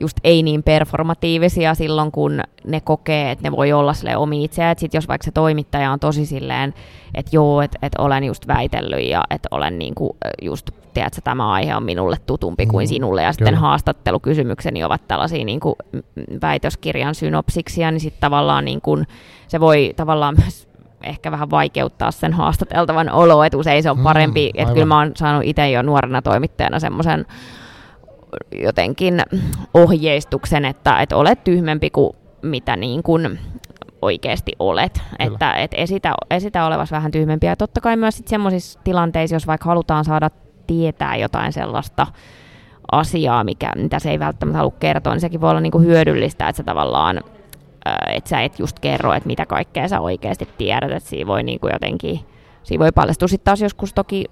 [0.00, 4.72] just ei niin performatiivisia silloin, kun ne kokee, että ne voi olla sille omi itseään.
[4.72, 6.74] Että sit jos vaikka se toimittaja on tosi silleen,
[7.14, 11.76] että joo, että et olen just väitellyt ja että olen niinku just, tiedätkö, tämä aihe
[11.76, 13.22] on minulle tutumpi kuin mm, sinulle.
[13.22, 13.32] Ja kyllä.
[13.32, 15.76] sitten haastattelukysymykseni ovat tällaisia niinku
[16.42, 18.98] väitöskirjan synopsiksia, niin sitten tavallaan niinku,
[19.48, 20.68] se voi tavallaan myös
[21.02, 24.86] ehkä vähän vaikeuttaa sen haastateltavan olo, että usein se on mm, parempi, mm, että kyllä
[24.86, 27.26] mä oon saanut itse jo nuorena toimittajana semmoisen
[28.62, 29.22] jotenkin
[29.74, 33.38] ohjeistuksen, että, että olet tyhmempi kuin mitä niin kuin
[34.02, 35.02] oikeasti olet.
[35.18, 37.50] Että, että esitä, esitä olevas vähän tyhmempiä.
[37.50, 40.30] Ja totta kai myös semmoisissa tilanteissa, jos vaikka halutaan saada
[40.66, 42.06] tietää jotain sellaista
[42.92, 46.48] asiaa, mikä, mitä se ei välttämättä halua kertoa, niin sekin voi olla niin kuin hyödyllistä,
[46.48, 47.20] että se tavallaan
[48.08, 51.60] että sä et just kerro, että mitä kaikkea sä oikeasti tiedät, että siinä voi niin
[51.60, 52.20] kuin jotenkin,
[52.62, 54.24] siinä voi paljastua sitten taas joskus toki,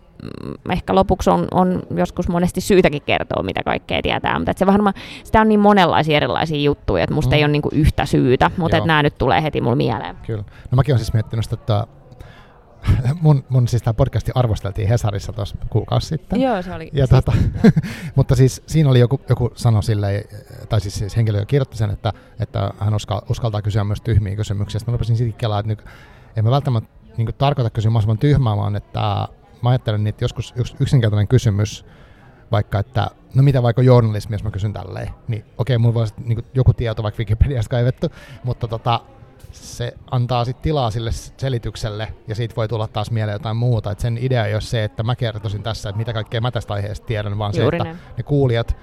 [0.70, 4.94] ehkä lopuksi on, on joskus monesti syytäkin kertoa, mitä kaikkea tietää, mutta se varmaan,
[5.24, 7.36] sitä on niin monenlaisia erilaisia juttuja, että musta mm.
[7.36, 10.16] ei ole niin kuin yhtä syytä, mutta että nämä nyt tulee heti mulle mieleen.
[10.26, 10.44] Kyllä.
[10.70, 11.86] No mäkin olen siis miettinyt että
[13.22, 16.40] mun, mun siis tämä podcasti arvosteltiin Hesarissa tuossa kuukausi sitten.
[16.40, 16.90] Joo, se oli.
[16.92, 17.32] Ja tota,
[18.16, 20.24] mutta siis siinä oli joku, joku sano silleen,
[20.68, 24.78] tai siis, siis henkilö kirjoitti sen, että, että hän uskal, uskaltaa kysyä myös tyhmiä kysymyksiä.
[24.78, 25.84] Sitten mä rupesin sitten kelaa, että nyt,
[26.36, 29.28] en mä välttämättä niin tarkoita kysyä mahdollisimman tyhmää, vaan että
[29.62, 31.84] mä ajattelen, että joskus yks, yksinkertainen kysymys,
[32.52, 36.44] vaikka että, no mitä vaikka journalismi, jos mä kysyn tälleen, niin okei, mulla voi niin
[36.54, 38.08] joku tieto vaikka Wikipediasta kaivettu,
[38.44, 39.00] mutta tota,
[39.52, 43.90] se antaa sit tilaa sille selitykselle ja siitä voi tulla taas mieleen jotain muuta.
[43.90, 46.74] Et sen idea ei ole se, että mä kertoisin tässä, että mitä kaikkea mä tästä
[46.74, 48.76] aiheesta tiedän, vaan Juuri se, että ne kuulijat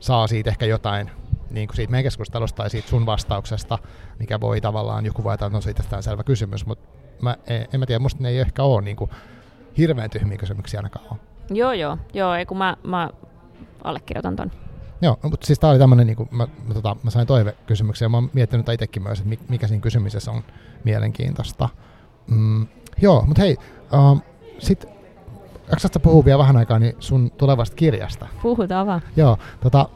[0.00, 1.10] saa siitä ehkä jotain
[1.50, 3.78] niin kuin siitä meidän keskustelusta tai siitä sun vastauksesta,
[4.18, 6.88] mikä voi tavallaan, joku voi että no siitä selvä kysymys, mutta
[7.22, 9.10] mä, en, en mä tiedä, musta ne ei ehkä ole niin kuin,
[9.78, 11.18] hirveän tyhmiä kysymyksiä ainakaan ole.
[11.50, 13.10] Joo, joo, joo, ei kun mä, mä
[13.84, 14.50] allekirjoitan ton.
[15.02, 18.08] Joo, no, mutta siis tämä oli tämmöinen, niin mä, mä, tota, mä sain toivekysymyksiä, ja
[18.08, 20.42] mä oon miettinyt itsekin myös, että mikä siinä kysymisessä on
[20.84, 21.68] mielenkiintoista.
[22.26, 22.66] Mm,
[23.02, 23.56] joo, mutta hei,
[23.92, 24.22] uh,
[24.58, 24.86] sit
[25.70, 28.26] jaksatko puhua vielä vähän aikaa niin sun tulevasta kirjasta?
[28.42, 29.00] Puhutaan vaan.
[29.16, 29.88] Joo, tota,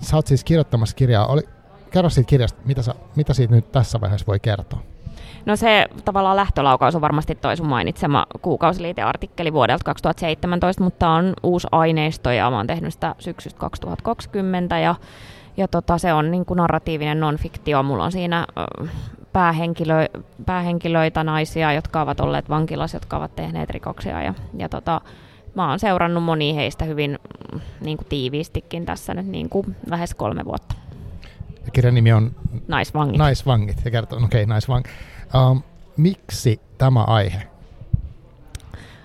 [0.00, 1.26] sä oot siis kirjoittamassa kirjaa.
[1.26, 1.42] Oli,
[1.90, 4.82] kerro siitä kirjasta, mitä, sä, mitä siitä nyt tässä vaiheessa voi kertoa?
[5.46, 11.68] No se tavallaan lähtölaukaus on varmasti toi sun mainitsema kuukausiliiteartikkeli vuodelta 2017, mutta on uusi
[11.72, 14.94] aineisto ja mä oon tehnyt sitä syksystä 2020 ja,
[15.56, 17.82] ja tota, se on niin kuin narratiivinen non-fiktio.
[17.82, 18.46] Mulla on siinä
[19.32, 20.06] päähenkilö,
[20.46, 25.00] päähenkilöitä, naisia, jotka ovat olleet vankilassa, jotka ovat tehneet rikoksia ja, ja tota,
[25.54, 27.18] mä oon seurannut moni heistä hyvin
[27.52, 30.74] mm, niin kuin tiiviistikin tässä nyt niin kuin lähes kolme vuotta.
[31.64, 32.30] Ja kirjan nimi on
[32.68, 33.18] Naisvangit.
[33.18, 34.92] Naisvangit, ja kertoo, okei, okay, naisvangit.
[35.34, 35.62] Um,
[35.96, 37.42] miksi tämä aihe?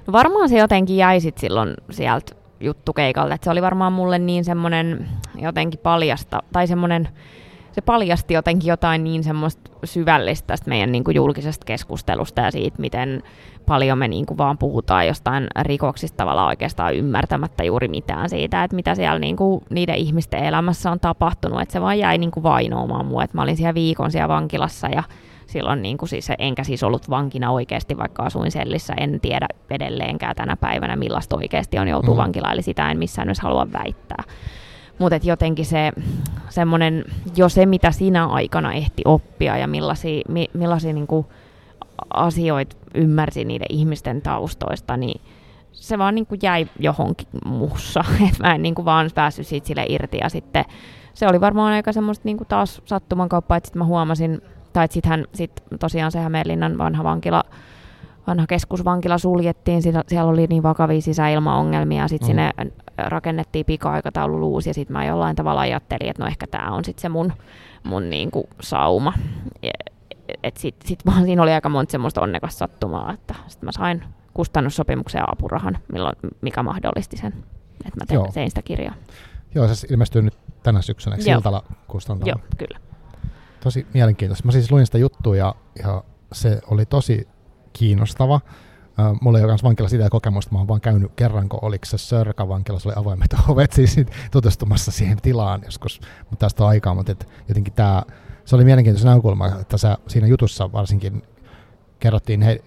[0.08, 4.46] No varmaan se jotenkin jäi sit silloin sieltä juttukeikalta, että se oli varmaan mulle niin
[4.46, 7.08] semmoinen jotenkin paljasta, tai semmoinen,
[7.72, 12.82] se paljasti jotenkin jotain niin semmoista syvällistä tästä meidän niin kuin julkisesta keskustelusta ja siitä,
[12.82, 13.24] miten
[13.66, 18.76] paljon me niin kuin vaan puhutaan jostain rikoksista tavallaan oikeastaan ymmärtämättä juuri mitään siitä, että
[18.76, 22.44] mitä siellä niin kuin niiden ihmisten elämässä on tapahtunut, että se vaan jäi niin kuin
[22.44, 25.04] vainoamaan mua, että mä olin siellä viikon siellä vankilassa ja
[25.48, 30.36] silloin niin kuin siis, enkä siis ollut vankina oikeasti, vaikka asuin sellissä, en tiedä edelleenkään
[30.36, 32.18] tänä päivänä, millaista oikeasti on joutuu mm.
[32.18, 34.24] vankilaan, eli sitä en missään myös halua väittää.
[35.00, 35.92] Mutta jotenkin se
[36.50, 41.26] semmoinen, jo se mitä sinä aikana ehti oppia ja millaisia, mi, millaisia niin kuin
[42.14, 45.22] asioita ymmärsi niiden ihmisten taustoista, niin
[45.72, 49.68] se vaan niin kuin jäi johonkin muussa, että mä en niin kuin vaan päässyt siitä
[49.68, 50.66] sille irti ja sitten
[51.14, 54.42] se oli varmaan aika semmoista niin kuin taas sattumankauppaa, että sitten mä huomasin
[54.78, 57.44] tai sittenhän sit tosiaan se Hämeenlinnan vanha vankila,
[58.28, 62.28] vanha keskusvankila suljettiin, siellä oli niin vakavia sisäilmaongelmia, sitten mm.
[62.28, 62.52] sinne
[62.98, 67.02] rakennettiin pika-aikataulu uusi, ja sitten mä jollain tavalla ajattelin, että no ehkä tämä on sitten
[67.02, 67.34] se mun,
[67.84, 69.14] mun niinku sauma.
[70.44, 74.04] Että sitten sit vaan siinä oli aika monta semmoista onnekas sattumaa, että sitten mä sain
[74.34, 77.34] kustannussopimuksen ja apurahan, milloin, mikä mahdollisti sen,
[77.86, 78.96] että mä tein, tein sitä kirjaa.
[79.56, 82.30] Joo, se ilmestyy nyt tänä syksynä, eikö Siltala kustantama?
[82.30, 82.87] Joo, kyllä
[83.60, 84.46] tosi mielenkiintoista.
[84.46, 87.28] Mä siis luin sitä juttua ja, ja se oli tosi
[87.74, 88.42] kiinnostava.
[89.22, 91.98] Mulla ei ole myös vankila sitä kokemusta, mä oon vaan käynyt kerran, kun oliko se
[91.98, 93.96] Sörka vankila, se oli avoimet ovet siis
[94.32, 98.04] tutustumassa siihen tilaan joskus, mutta tästä on aikaa, mutta et jotenkin tämä,
[98.46, 101.24] se oli mielenkiintoinen näkökulma, että sä, siinä jutussa varsinkin
[102.00, 102.64] kerrottiin he,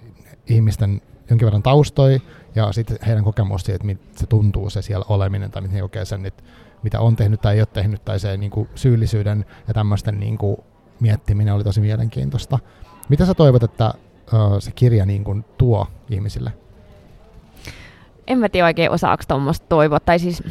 [0.46, 2.22] ihmisten jonkin verran taustoi
[2.54, 5.80] ja sitten heidän kokemus siitä, että miltä se tuntuu se siellä oleminen tai miten he
[5.80, 6.42] kokee sen, että
[6.82, 10.38] mitä on tehnyt tai ei ole tehnyt tai se niin kuin syyllisyyden ja tämmöisten niin
[10.38, 10.56] kuin
[11.00, 12.58] miettiminen oli tosi mielenkiintoista.
[13.08, 13.94] Mitä sä toivot, että
[14.58, 16.52] se kirja niin kuin tuo ihmisille?
[18.26, 20.00] En mä tiedä oikein osaako tuommoista toivoa.
[20.00, 20.42] Tai siis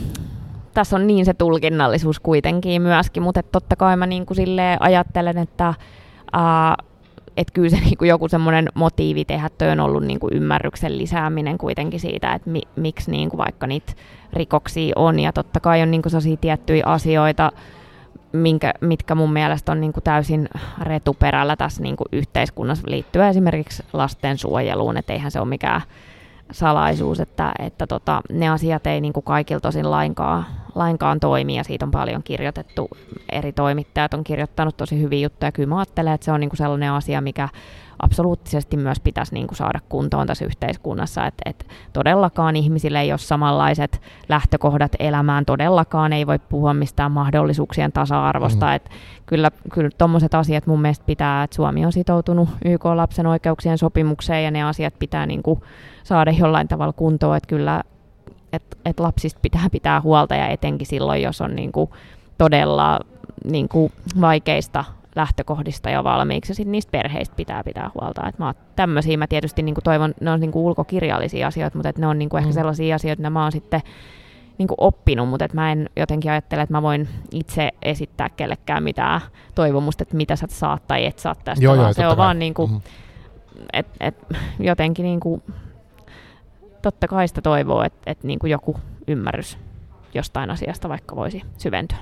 [0.74, 4.38] tässä on niin se tulkinnallisuus kuitenkin myöskin, mutta totta kai mä niin kuin
[4.80, 5.74] ajattelen, että
[6.34, 6.76] ää,
[7.38, 11.58] että kyllä se niin joku semmoinen motiivi tehdä toi on ollut niin kuin ymmärryksen lisääminen
[11.58, 13.94] kuitenkin siitä, että mi, miksi niin kuin vaikka niitä
[14.34, 15.20] rikoksia on.
[15.20, 17.52] Ja totta kai on niin kuin sellaisia tiettyjä asioita,
[18.32, 20.50] minkä, mitkä mun mielestä on niin kuin täysin
[20.82, 25.82] retuperällä tässä niin kuin yhteiskunnassa liittyen esimerkiksi lastensuojeluun, että eihän se ole mikään
[26.52, 30.46] salaisuus, että, että tota, ne asiat ei niin kuin kaikilta tosin lainkaan,
[30.76, 32.90] lainkaan toimi ja siitä on paljon kirjoitettu.
[33.32, 35.52] Eri toimittajat on kirjoittanut tosi hyviä juttuja.
[35.52, 37.50] Kyllä mä ajattelen, että se on niin kuin sellainen asia, mikä
[38.00, 43.18] absoluuttisesti myös pitäisi niin kuin saada kuntoon tässä yhteiskunnassa, että et todellakaan ihmisille ei ole
[43.18, 48.74] samanlaiset lähtökohdat elämään, todellakaan ei voi puhua mistään mahdollisuuksien tasa-arvosta, mm.
[48.74, 48.90] että
[49.26, 54.52] kyllä, kyllä tuommoiset asiat mun mielestä pitää, että Suomi on sitoutunut YK-lapsen oikeuksien sopimukseen ja
[54.52, 55.62] ne asiat pitää niin kuin
[56.04, 57.84] saada jollain tavalla kuntoon, että kyllä
[58.54, 61.90] että et lapsista pitää pitää huolta ja etenkin silloin, jos on niin kuin
[62.38, 63.00] todella
[63.46, 63.92] niin kuin
[64.22, 64.86] vaikeista
[65.16, 68.28] lähtökohdista jo valmiiksi, ja sitten niistä perheistä pitää pitää huolta.
[68.28, 71.90] Et mä tämmöisiä mä tietysti niin kuin toivon, ne on niin kuin ulkokirjallisia asioita, mutta
[71.90, 72.44] et ne on niin kuin mm.
[72.44, 73.82] ehkä sellaisia asioita, että mä oon sitten
[74.58, 78.84] niin kuin oppinut, mutta et mä en jotenkin ajattele, että mä voin itse esittää kellekään
[78.84, 79.22] mitään
[79.56, 82.18] toivomusta, että mitä sä saat tai et saa tästä, joo, vaan joo, se on kai.
[82.18, 82.82] vaan niin kuin, mm.
[83.74, 84.16] et, et,
[84.60, 85.44] jotenkin niin kuin,
[86.82, 89.58] totta kai sitä toivoo, että et niin kuin joku ymmärrys
[90.14, 91.98] jostain asiasta vaikka voisi syventyä.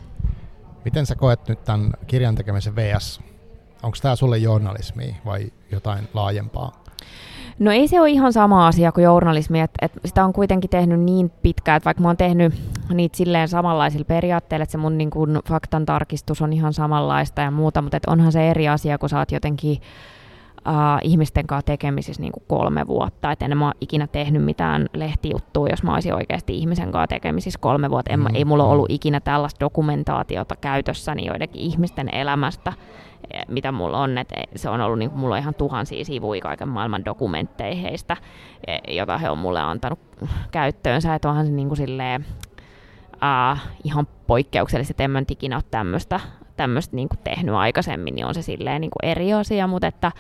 [0.86, 3.22] Miten sä koet nyt tämän kirjan tekemisen VS?
[3.84, 6.84] Onko tämä sulle journalismi vai jotain laajempaa?
[7.60, 11.00] No ei se ole ihan sama asia kuin journalismi, että, että sitä on kuitenkin tehnyt
[11.00, 12.54] niin pitkään, että vaikka mä oon tehnyt
[12.94, 17.52] niitä silleen samanlaisilla periaatteilla, että se mun niin kuin faktan tarkistus on ihan samanlaista ja
[17.52, 19.82] muuta, mutta että onhan se eri asia, kun sä oot jotenkin
[20.68, 23.32] uh, ihmisten kanssa tekemisissä niin kuin kolme vuotta.
[23.32, 27.90] Et en mä ikinä tehnyt mitään lehtijuttua, jos mä olisin oikeasti ihmisen kanssa tekemisissä kolme
[27.90, 28.14] vuotta.
[28.14, 28.36] En, mm.
[28.36, 32.74] Ei mulla ollut ikinä tällaista dokumentaatiota käytössäni joidenkin ihmisten elämästä,
[33.32, 34.18] e, mitä mulla on.
[34.18, 38.18] Et se on ollut, niin kuin, mulla on ihan tuhansia sivuja kaiken maailman dokumentteja heistä,
[38.68, 40.00] e, jota he on mulle antanut
[40.52, 41.16] käyttöönsä.
[41.16, 42.26] Että onhan se niin kuin silleen,
[43.14, 46.20] uh, ihan poikkeuksellisesti, että en mä ikinä ole tämmöistä
[46.58, 50.12] tämmöistä niin tehnyt aikaisemmin, niin on se silleen niin eri asia, mutta että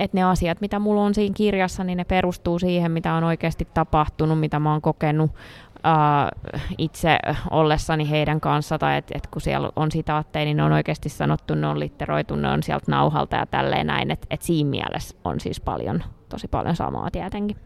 [0.00, 3.68] että ne asiat, mitä mulla on siinä kirjassa, niin ne perustuu siihen, mitä on oikeasti
[3.74, 7.18] tapahtunut, mitä mä oon kokenut uh, itse
[7.50, 11.54] ollessani heidän kanssa, tai että et kun siellä on sitaatteja, niin ne on oikeasti sanottu,
[11.54, 15.40] ne on litteroitu, ne on sieltä nauhalta ja tälleen näin, että et siinä mielessä on
[15.40, 17.56] siis paljon, tosi paljon samaa tietenkin.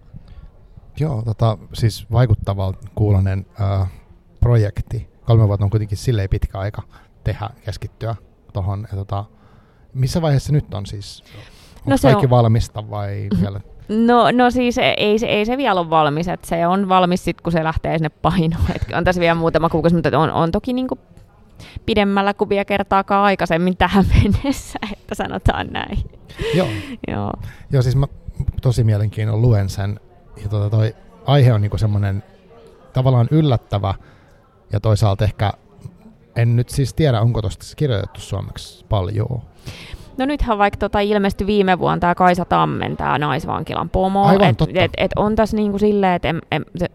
[1.01, 3.47] Joo, tota, siis vaikuttava kuulonen
[3.81, 3.87] uh,
[4.41, 5.09] projekti.
[5.25, 6.83] Kolme vuotta on kuitenkin silleen pitkä aika
[7.25, 8.15] tehdä, keskittyä
[8.53, 8.89] tuohon.
[8.95, 9.25] Tota,
[9.95, 11.25] missä vaiheessa nyt on siis?
[11.85, 12.31] Onko no se kaikki on...
[12.31, 13.61] valmista vai vielä?
[13.89, 17.43] No, no siis ei, se, ei se vielä ole valmis, että se on valmis sitten,
[17.43, 18.65] kun se lähtee sinne painoon.
[18.75, 20.99] Et on tässä vielä muutama kuukausi, mutta on, on toki niinku
[21.87, 25.99] pidemmällä kuin vielä kertaakaan aikaisemmin tähän mennessä, että sanotaan näin.
[26.55, 26.69] Joo.
[27.09, 27.33] Joo.
[27.71, 28.07] Joo, siis mä
[28.63, 30.01] tosi mielenkiinnolla luen sen.
[30.43, 30.95] Ja tota toi
[31.27, 32.23] aihe on niinku semmoinen
[32.93, 33.95] tavallaan yllättävä
[34.73, 35.53] ja toisaalta ehkä
[36.37, 39.43] en nyt siis tiedä, onko tuosta kirjoitettu suomeksi paljon.
[40.19, 44.25] No nythän vaikka tota ilmestyi viime vuonna tämä Kaisa Tammen, tämä naisvankilan pomo.
[44.25, 44.57] Aivan, et.
[44.75, 46.35] Et, et on tässä niinku silleen, että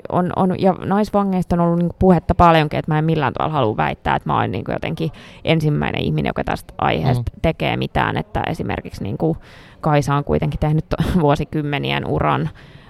[0.09, 3.77] on, on, ja naisvangeista on ollut niinku puhetta paljonkin, että mä en millään tavalla halua
[3.77, 5.11] väittää, että mä oon niinku jotenkin
[5.43, 7.39] ensimmäinen ihminen, joka tästä aiheesta mm.
[7.41, 9.37] tekee mitään, että esimerkiksi niinku
[9.81, 10.85] Kaisa on kuitenkin tehnyt
[11.21, 12.49] vuosikymmenien uran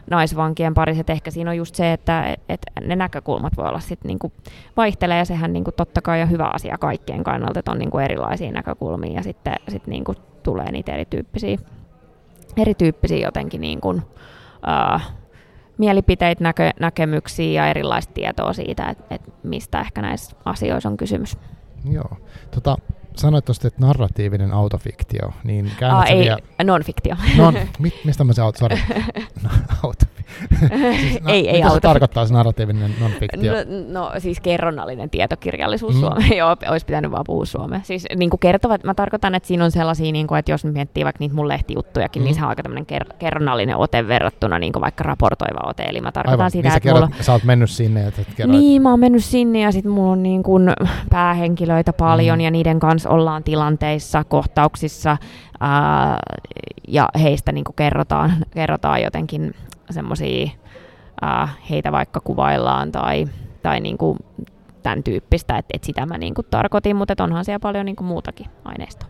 [0.10, 1.01] naisvankien parissa.
[1.01, 4.32] Et ehkä siinä on just se, että et, et ne näkökulmat voi olla sitten niinku
[4.78, 8.51] vaihtelee ja sehän niinku totta kai on hyvä asia kaikkien kannalta, että on niinku erilaisia
[8.51, 11.57] näkökulmia ja sitten sit niinku tulee niitä erityyppisiä,
[12.57, 15.01] erityyppisiä jotenkin niinku, uh,
[15.78, 21.38] mielipiteitä, näkö, näkemyksiä ja erilaista tietoa siitä, että et mistä ehkä näissä asioissa on kysymys.
[21.91, 22.18] Joo.
[22.51, 22.76] Tota,
[23.16, 26.38] sanoit tuosta, että narratiivinen autofiktio, niin käännät Aa, ei, vielä...
[26.64, 27.16] non-fiktio.
[27.38, 28.78] Non, mit, mistä mä se auto, sorry.
[29.43, 29.49] No,
[29.84, 30.05] auto.
[31.01, 33.53] Siis, no, ei, ei mitä se tarkoittaa se narratiivinen non-fiktio?
[33.53, 33.59] No,
[34.01, 35.99] no, siis kerronnallinen tietokirjallisuus mm.
[35.99, 36.38] Suomeen.
[36.38, 37.80] Joo, olisi pitänyt vaan puhua suomea.
[37.84, 41.03] Siis niin kuin kertovat, mä tarkoitan, että siinä on sellaisia, niin kuin, että jos miettii
[41.03, 42.30] vaikka niitä mun lehtijuttujakin, niin mm.
[42.30, 45.84] niin se on aika tämmöinen ker- kerronnallinen ote verrattuna niin kuin vaikka raportoiva ote.
[45.84, 46.51] Eli mä tarkoitan Aivan.
[46.51, 47.23] sitä, niin että kerrot, mulla...
[47.23, 50.23] sä oot mennyt sinne, että et Niin, mä oon mennyt sinne ja sitten mulla on
[50.23, 50.69] niin kuin
[51.09, 52.43] päähenkilöitä paljon mm.
[52.43, 55.17] ja niiden kanssa ollaan tilanteissa, kohtauksissa
[55.59, 56.17] ää,
[56.88, 59.53] ja heistä niin kuin kerrotaan, kerrotaan jotenkin
[59.94, 60.50] semmoisia,
[61.70, 63.28] heitä vaikka kuvaillaan tai,
[63.62, 63.98] tai niin
[64.84, 69.10] tämän tyyppistä, että et sitä mä niin tarkoitin, mutta onhan siellä paljon niin muutakin aineistoa.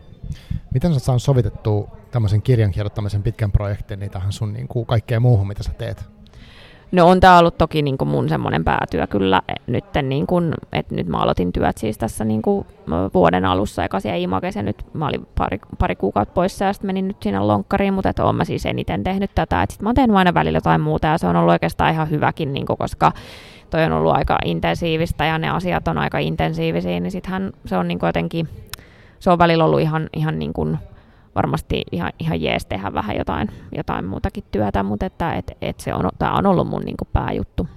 [0.74, 5.48] Miten sä saanut sovitettua tämmöisen kirjan kirjoittamisen pitkän projektin niin tähän sun niin kaikkeen muuhun,
[5.48, 6.19] mitä sä teet?
[6.92, 10.94] No on tämä ollut toki niin kuin mun semmoinen päätyö kyllä nyt, niin kuin, että
[10.94, 12.66] nyt mä aloitin työt siis tässä niin kuin
[13.14, 13.84] vuoden alussa.
[13.84, 17.16] Eka siellä Imakes ja nyt mä olin pari, pari kuukautta poissa ja sitten menin nyt
[17.22, 20.16] sinne lonkkariin, mutta että oon mä siis eniten tehnyt tätä, että sitten mä oon tehnyt
[20.16, 23.12] aina välillä jotain muuta ja se on ollut oikeastaan ihan hyväkin, niin kuin, koska
[23.70, 27.88] toi on ollut aika intensiivistä ja ne asiat on aika intensiivisiä, niin sittenhän se on
[27.88, 28.48] niin kuin jotenkin,
[29.18, 30.78] se on välillä ollut ihan, ihan niin kuin,
[31.34, 35.94] varmasti ihan, ihan jees tehdä vähän jotain, jotain muutakin työtä, mutta että, et, et se
[35.94, 37.68] on, tämä on ollut mun niin kuin pääjuttu.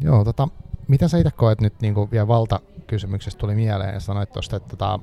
[0.00, 0.48] Joo, tota,
[0.88, 4.68] mitä sä itse koet nyt niin kuin vielä valtakysymyksestä tuli mieleen ja sanoit tuosta, että
[4.76, 4.98] tota,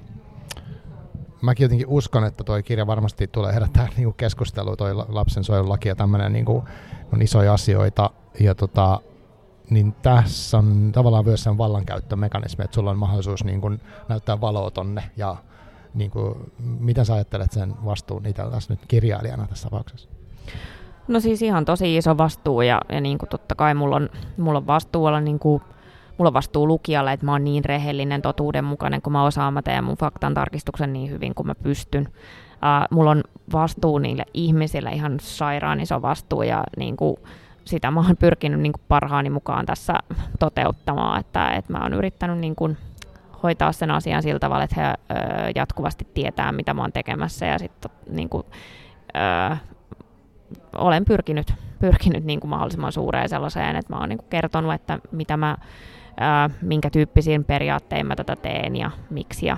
[1.41, 6.33] mäkin jotenkin uskon, että tuo kirja varmasti tulee herättää niin keskustelua, tuo lapsensuojelulaki ja tämmöinen
[6.33, 6.63] niin kuin,
[7.13, 8.09] on isoja asioita.
[8.39, 9.01] Ja tota,
[9.69, 14.71] niin tässä on tavallaan myös sen vallankäyttömekanismi, että sulla on mahdollisuus niin kuin näyttää valoa
[14.71, 15.35] tonne ja
[15.93, 20.09] niin kuin, mitä sä ajattelet sen vastuun itseltäsi nyt kirjailijana tässä tapauksessa?
[21.07, 24.57] No siis ihan tosi iso vastuu ja, ja niin kuin totta kai mulla on, mulla
[24.57, 25.63] on vastuu olla niin kuin,
[26.17, 29.83] mulla on vastuu lukijalle, että mä oon niin rehellinen, totuudenmukainen, kun mä osaan, mä teen
[29.83, 32.07] mun faktan tarkistuksen niin hyvin kuin mä pystyn.
[32.07, 33.23] Uh, mulla on
[33.53, 37.17] vastuu niille ihmisille, ihan sairaan iso vastuu ja niin kuin,
[37.65, 39.93] sitä mä oon pyrkinyt niin kuin parhaani mukaan tässä
[40.39, 42.77] toteuttamaan, että, että mä oon yrittänyt niin kuin,
[43.43, 44.93] hoitaa sen asian sillä tavalla, että he ö,
[45.55, 48.43] jatkuvasti tietää, mitä mä oon tekemässä ja sitten niin kuin,
[49.51, 49.55] ö,
[50.75, 54.99] olen pyrkinyt, pyrkinyt niin kuin mahdollisimman suureen sellaiseen, että mä oon niin kuin kertonut, että
[55.11, 55.57] mitä mä,
[56.11, 59.57] ö, minkä tyyppisiin periaattein mä tätä teen ja miksi ja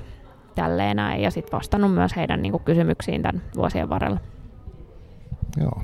[0.56, 1.22] tälleen näin.
[1.22, 4.20] Ja sitten vastannut myös heidän niin kuin kysymyksiin tämän vuosien varrella.
[5.58, 5.84] Joo.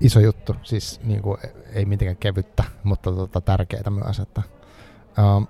[0.00, 1.38] Iso juttu, siis niin kuin,
[1.74, 4.20] ei mitenkään kevyttä, mutta tota, tärkeää myös.
[4.20, 4.42] Että,
[5.36, 5.46] um,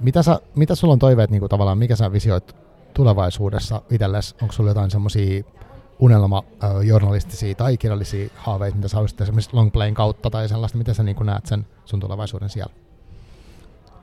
[0.00, 2.56] mitä, sä, mitä sulla on toiveet, niin kuin tavallaan, mikä sä visioit
[2.94, 4.34] tulevaisuudessa itsellesi?
[4.42, 5.44] Onko sulla jotain semmoisia
[5.98, 11.16] unelma-journalistisia tai kirjallisia haaveita, mitä sä haluaisit esimerkiksi longplayn kautta tai sellaista, miten sä niin
[11.16, 12.74] kuin näet sen sun tulevaisuuden siellä?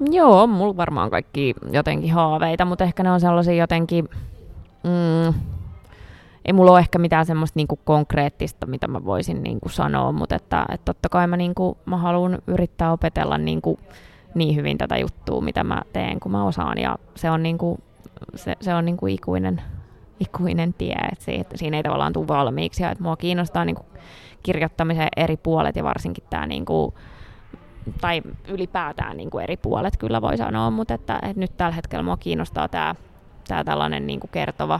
[0.10, 4.10] Joo, on mulla varmaan kaikki jotenkin haaveita, mutta ehkä ne on sellaisia jotenkin...
[4.84, 5.34] Mm,
[6.46, 10.66] ei mulla ole ehkä mitään semmoista niinku konkreettista, mitä mä voisin niinku sanoa, mutta että,
[10.74, 13.80] että totta kai mä, niinku, mä haluan yrittää opetella niinku,
[14.36, 16.78] niin hyvin tätä juttua, mitä mä teen, kun mä osaan.
[16.78, 17.82] Ja se on, niin kuin,
[18.36, 19.62] se, se on niin kuin ikuinen,
[20.20, 22.84] ikuinen tie, että, että siinä ei tavallaan tule valmiiksi.
[22.84, 23.88] Ja että mua kiinnostaa niin kuin
[24.44, 26.94] kirjoittamisen eri puolet ja varsinkin tämä niin kuin,
[28.02, 32.04] tai ylipäätään niin kuin eri puolet kyllä voi sanoa, mutta että, että nyt tällä hetkellä
[32.04, 32.96] mua kiinnostaa tämä,
[33.48, 34.80] tämä tällainen niin kuin kertova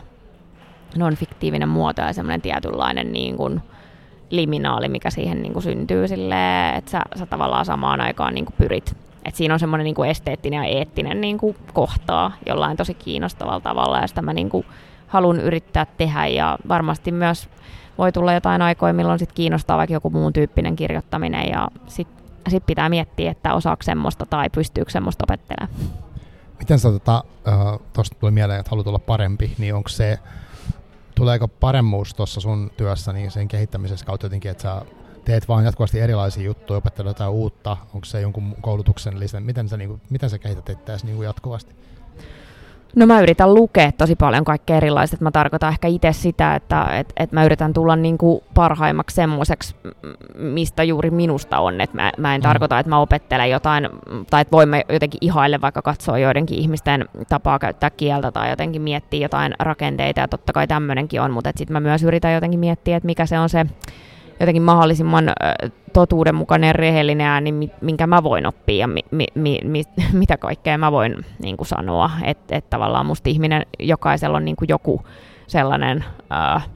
[0.98, 3.62] non-fiktiivinen muoto ja semmoinen tietynlainen niin kuin
[4.30, 8.56] liminaali, mikä siihen niin kuin syntyy silleen, että sä, sä tavallaan samaan aikaan niin kuin
[8.58, 8.96] pyrit
[9.26, 14.00] et siinä on semmoinen niin esteettinen ja eettinen niin kuin kohtaa jollain tosi kiinnostavalla tavalla
[14.00, 14.66] ja sitä mä niin kuin
[15.08, 17.50] haluan yrittää tehdä ja varmasti myös
[17.98, 22.66] voi tulla jotain aikoja, milloin sit kiinnostaa vaikka joku muun tyyppinen kirjoittaminen ja sitten sit
[22.66, 25.80] pitää miettiä, että osaako semmoista tai pystyykö semmoista opettelemaan.
[26.60, 27.24] Miten sä tuosta
[27.94, 30.20] tota, tuli mieleen, että haluat olla parempi, niin onko se,
[31.16, 34.82] tuleeko paremmuus tuossa sun työssä niin sen kehittämisessä kautta jotenkin, että sä
[35.26, 39.78] teet vaan jatkuvasti erilaisia juttuja, opettelet jotain uutta, onko se jonkun koulutuksen lisän, miten sä,
[39.78, 41.76] niin kuin, miten sä kehität itseäsi niin jatkuvasti?
[42.96, 45.18] No mä yritän lukea tosi paljon kaikkea erilaista.
[45.20, 49.76] Mä tarkoitan ehkä itse sitä, että et, et mä yritän tulla niinku parhaimmaksi semmoiseksi,
[50.38, 51.82] mistä juuri minusta on.
[51.82, 52.44] Et mä, mä en mm.
[52.44, 53.90] tarkoita, että mä opettelen jotain,
[54.30, 59.26] tai että voimme jotenkin ihaille vaikka katsoa joidenkin ihmisten tapaa käyttää kieltä tai jotenkin miettiä
[59.26, 63.06] jotain rakenteita, ja totta kai tämmöinenkin on, mutta sitten mä myös yritän jotenkin miettiä, että
[63.06, 63.66] mikä se on se
[64.42, 65.32] jotenkin mahdollisimman
[65.94, 69.84] totuudenmukainen ja rehellinen ääni, minkä mä voin oppia ja mi, mi, mi, mi,
[70.14, 72.12] mitä kaikkea mä voin niin kuin sanoa.
[72.24, 75.02] Että et tavallaan musta ihminen, jokaisella on niin kuin joku
[75.48, 76.70] sellainen äh,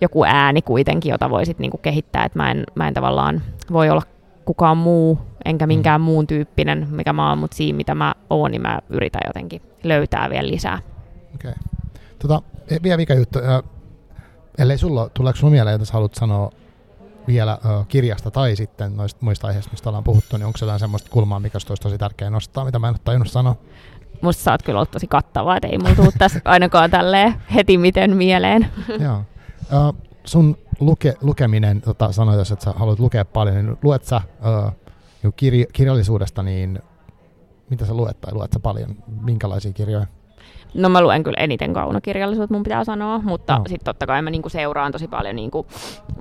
[0.00, 3.42] joku ääni kuitenkin, jota voisit niin kuin kehittää, että mä en, mä en tavallaan
[3.72, 4.02] voi olla
[4.44, 5.68] kukaan muu, enkä mm.
[5.68, 9.62] minkään muun tyyppinen, mikä mä oon, mutta siinä mitä mä oon, niin mä yritän jotenkin
[9.84, 10.78] löytää vielä lisää.
[11.34, 11.50] Okei.
[11.50, 11.62] Okay.
[12.18, 12.42] Tota,
[12.82, 13.62] vielä mikä juttu, äh,
[14.58, 16.50] ellei sulla, tuleeko sulla mieleen, jos haluat sanoa
[17.32, 21.10] vielä ö, kirjasta tai sitten noista muista aiheista, mistä ollaan puhuttu, niin onko jotain semmoista
[21.10, 23.56] kulmaa, mikä olisi tosi tärkeää nostaa, mitä mä en ole tajunnut sanoa?
[24.22, 27.78] Musta sä oot kyllä ollut tosi kattava, että ei mulla tule tässä ainakaan tälleen heti
[27.78, 28.66] miten mieleen.
[29.04, 29.18] Joo.
[29.18, 34.20] Uh, sun luke, lukeminen, tota, sanoit, että sä haluat lukea paljon, niin luet sä
[34.66, 34.72] uh,
[35.26, 36.78] kirj- kirjallisuudesta, niin
[37.70, 38.94] mitä sä luet tai luet sä paljon?
[39.20, 40.06] Minkälaisia kirjoja?
[40.74, 43.64] No mä luen kyllä eniten kaunokirjallisuutta, mun pitää sanoa, mutta no.
[43.68, 45.66] sitten totta kai mä niinku seuraan tosi paljon niinku,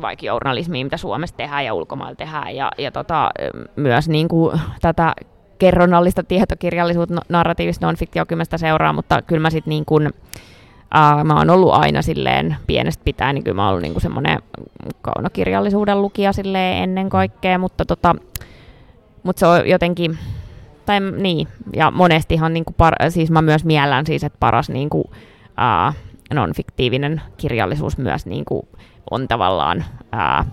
[0.01, 3.29] vaikka journalismia, mitä Suomessa tehdään ja ulkomailla tehdään, ja, ja tota,
[3.75, 5.13] myös niinku, tätä
[5.59, 10.09] kerronnallista tietokirjallisuutta, no, narratiivista non-fiktio, kyllä mä sitä seuraan, mutta kyllä mä sitten niin kuin,
[10.95, 14.39] Uh, mä oon ollut aina silleen pienestä pitäen, niin kyllä mä oon ollut niin semmoinen
[15.01, 18.15] kaunokirjallisuuden lukija silleen ennen kaikkea, mutta tota,
[19.23, 20.17] mutta se on jotenkin,
[20.89, 24.89] tai niin, ja monestihan niin kuin par, siis mä myös miellän siis, että paras niin
[24.89, 25.03] kuin,
[25.57, 25.93] ää,
[26.33, 28.67] non-fiktiivinen kirjallisuus myös niin kuin,
[29.11, 30.45] on tavallaan ää,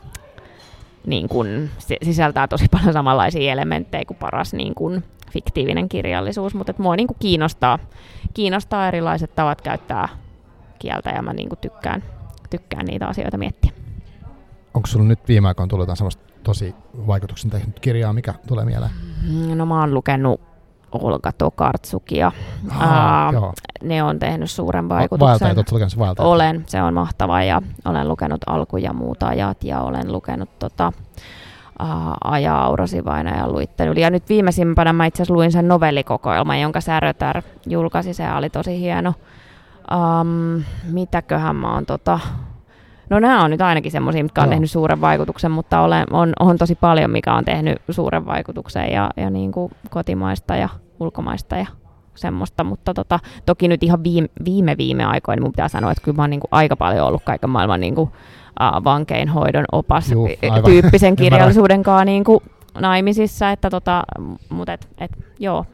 [1.06, 1.70] niin kuin,
[2.02, 7.06] sisältää tosi paljon samanlaisia elementtejä kuin paras niin kuin, fiktiivinen kirjallisuus, mutta että mua niin
[7.06, 7.78] kuin kiinnostaa,
[8.34, 10.08] kiinnostaa erilaiset tavat käyttää
[10.78, 12.02] kieltä ja mä niin kuin tykkään,
[12.50, 13.85] tykkään niitä asioita miettiä.
[14.76, 16.74] Onko sulla nyt viime aikoina tullut jotain semmoista tosi
[17.06, 18.90] vaikutuksen tehnyt kirjaa, mikä tulee mieleen?
[19.54, 20.40] No mä oon lukenut
[20.92, 22.32] Olga Tokartsukia.
[22.70, 23.52] Ah, uh,
[23.82, 25.28] ne on tehnyt suuren vaikutuksen.
[25.28, 26.30] Vaeltajat, oletko lukenut Vaeltajat?
[26.30, 30.92] Olen, se on mahtava ja olen lukenut Alku ja muut ajat ja olen lukenut tota,
[31.82, 33.02] uh, Aja Aurasi
[33.36, 33.92] ja luittelu.
[33.92, 38.80] Ja nyt viimeisimpänä mä itse asiassa luin sen novellikokoelman, jonka Särötär julkaisi, se oli tosi
[38.80, 39.14] hieno.
[40.20, 42.20] Um, mitäköhän mä oon tota,
[43.10, 44.50] No nämä on nyt ainakin semmoisia, mitkä on no.
[44.50, 49.10] tehnyt suuren vaikutuksen, mutta olen, on, on tosi paljon, mikä on tehnyt suuren vaikutuksen ja,
[49.16, 50.68] ja niin kuin kotimaista ja
[51.00, 51.66] ulkomaista ja
[52.14, 56.16] semmoista, mutta tota, toki nyt ihan viime, viime, viime aikoina mun pitää sanoa, että kyllä
[56.16, 58.08] mä oon niin kuin aika paljon ollut kaiken maailman niin kuin,
[58.60, 60.28] uh, vankeinhoidon opas Juh,
[60.64, 62.40] tyyppisen kirjallisuuden kanssa niin kuin
[62.80, 64.04] naimisissa, että tota,
[64.48, 65.64] mutta et, et, joo,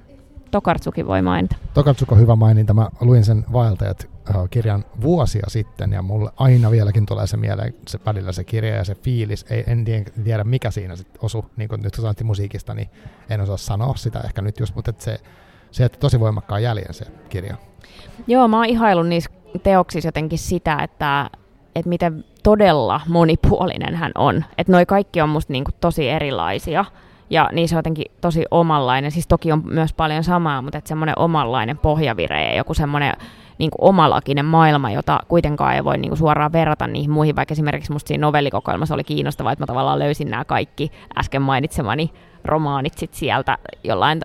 [0.51, 1.57] Tokartsukin voi mainita.
[1.75, 2.75] Tokartsuk on hyvä maininta.
[2.75, 4.09] Mä luin sen Vaeltajat
[4.51, 8.85] kirjan vuosia sitten ja mulle aina vieläkin tulee se mieleen, se välillä se kirja ja
[8.85, 9.47] se fiilis.
[9.51, 9.85] Ei, en
[10.25, 12.91] tiedä mikä siinä sitten osu, niin kuin nyt kun musiikista, niin
[13.31, 15.19] en osaa sanoa sitä ehkä nyt just, mutta se,
[15.71, 17.57] se että tosi voimakkaan jäljen se kirja.
[18.27, 19.31] Joo, mä oon ihaillut niissä
[19.63, 21.31] teoksissa jotenkin sitä, että,
[21.75, 24.45] että miten todella monipuolinen hän on.
[24.59, 26.85] Että noi kaikki on musta niinku tosi erilaisia
[27.31, 31.19] ja niissä on jotenkin tosi omanlainen, siis toki on myös paljon samaa, mutta että semmoinen
[31.19, 33.13] omanlainen pohjavire ja joku semmoinen
[33.59, 37.53] niin kuin omalakinen maailma, jota kuitenkaan ei voi niin kuin suoraan verrata niihin muihin, vaikka
[37.53, 42.13] esimerkiksi musta siinä novellikokoelmassa oli kiinnostavaa, että mä tavallaan löysin nämä kaikki äsken mainitsemani
[42.45, 44.21] romaanit sit sieltä jollain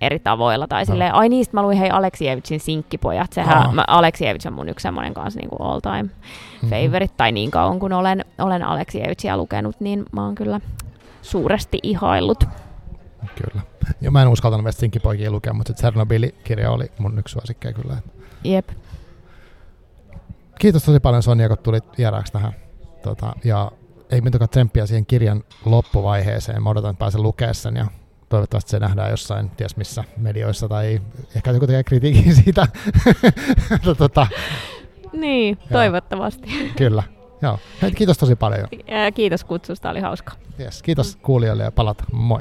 [0.00, 0.66] eri tavoilla.
[0.66, 0.84] Tai no.
[0.84, 3.32] silleen, ai niistä mä luin hei Aleksievitsin Sinkkipojat.
[3.32, 6.70] Sehän, mä, Aleksievits on mun yksi semmoinen kanssa niin kuin all time mm-hmm.
[6.70, 10.60] favorite, tai niin kauan kun olen, olen Aleksievitsiä lukenut, niin mä oon kyllä
[11.22, 12.44] suuresti ihaillut.
[13.34, 13.62] Kyllä.
[14.00, 17.96] Ja mä en uskaltanut myös Sinkkipoikia lukea, mutta Tsernobyl-kirja oli mun yksi suosikkeja kyllä.
[18.44, 18.68] Jep.
[20.58, 22.52] Kiitos tosi paljon Sonja, kun tulit vieraaksi tähän.
[23.02, 23.72] Tota, ja
[24.10, 26.62] ei mitenkään tsemppiä siihen kirjan loppuvaiheeseen.
[26.62, 27.86] Mä odotan, että pääsen lukemaan sen ja
[28.28, 31.00] toivottavasti se nähdään jossain, ties missä medioissa, tai
[31.36, 32.66] ehkä joku tekee kritiikin siitä.
[33.98, 34.26] tota,
[35.12, 36.72] niin, toivottavasti.
[36.76, 37.02] Kyllä.
[37.42, 37.58] Joo.
[37.82, 38.68] Hei, kiitos tosi paljon.
[39.14, 40.32] Kiitos kutsusta, oli hauska.
[40.60, 42.04] Yes, kiitos kuulijoille ja palata.
[42.12, 42.40] Moi.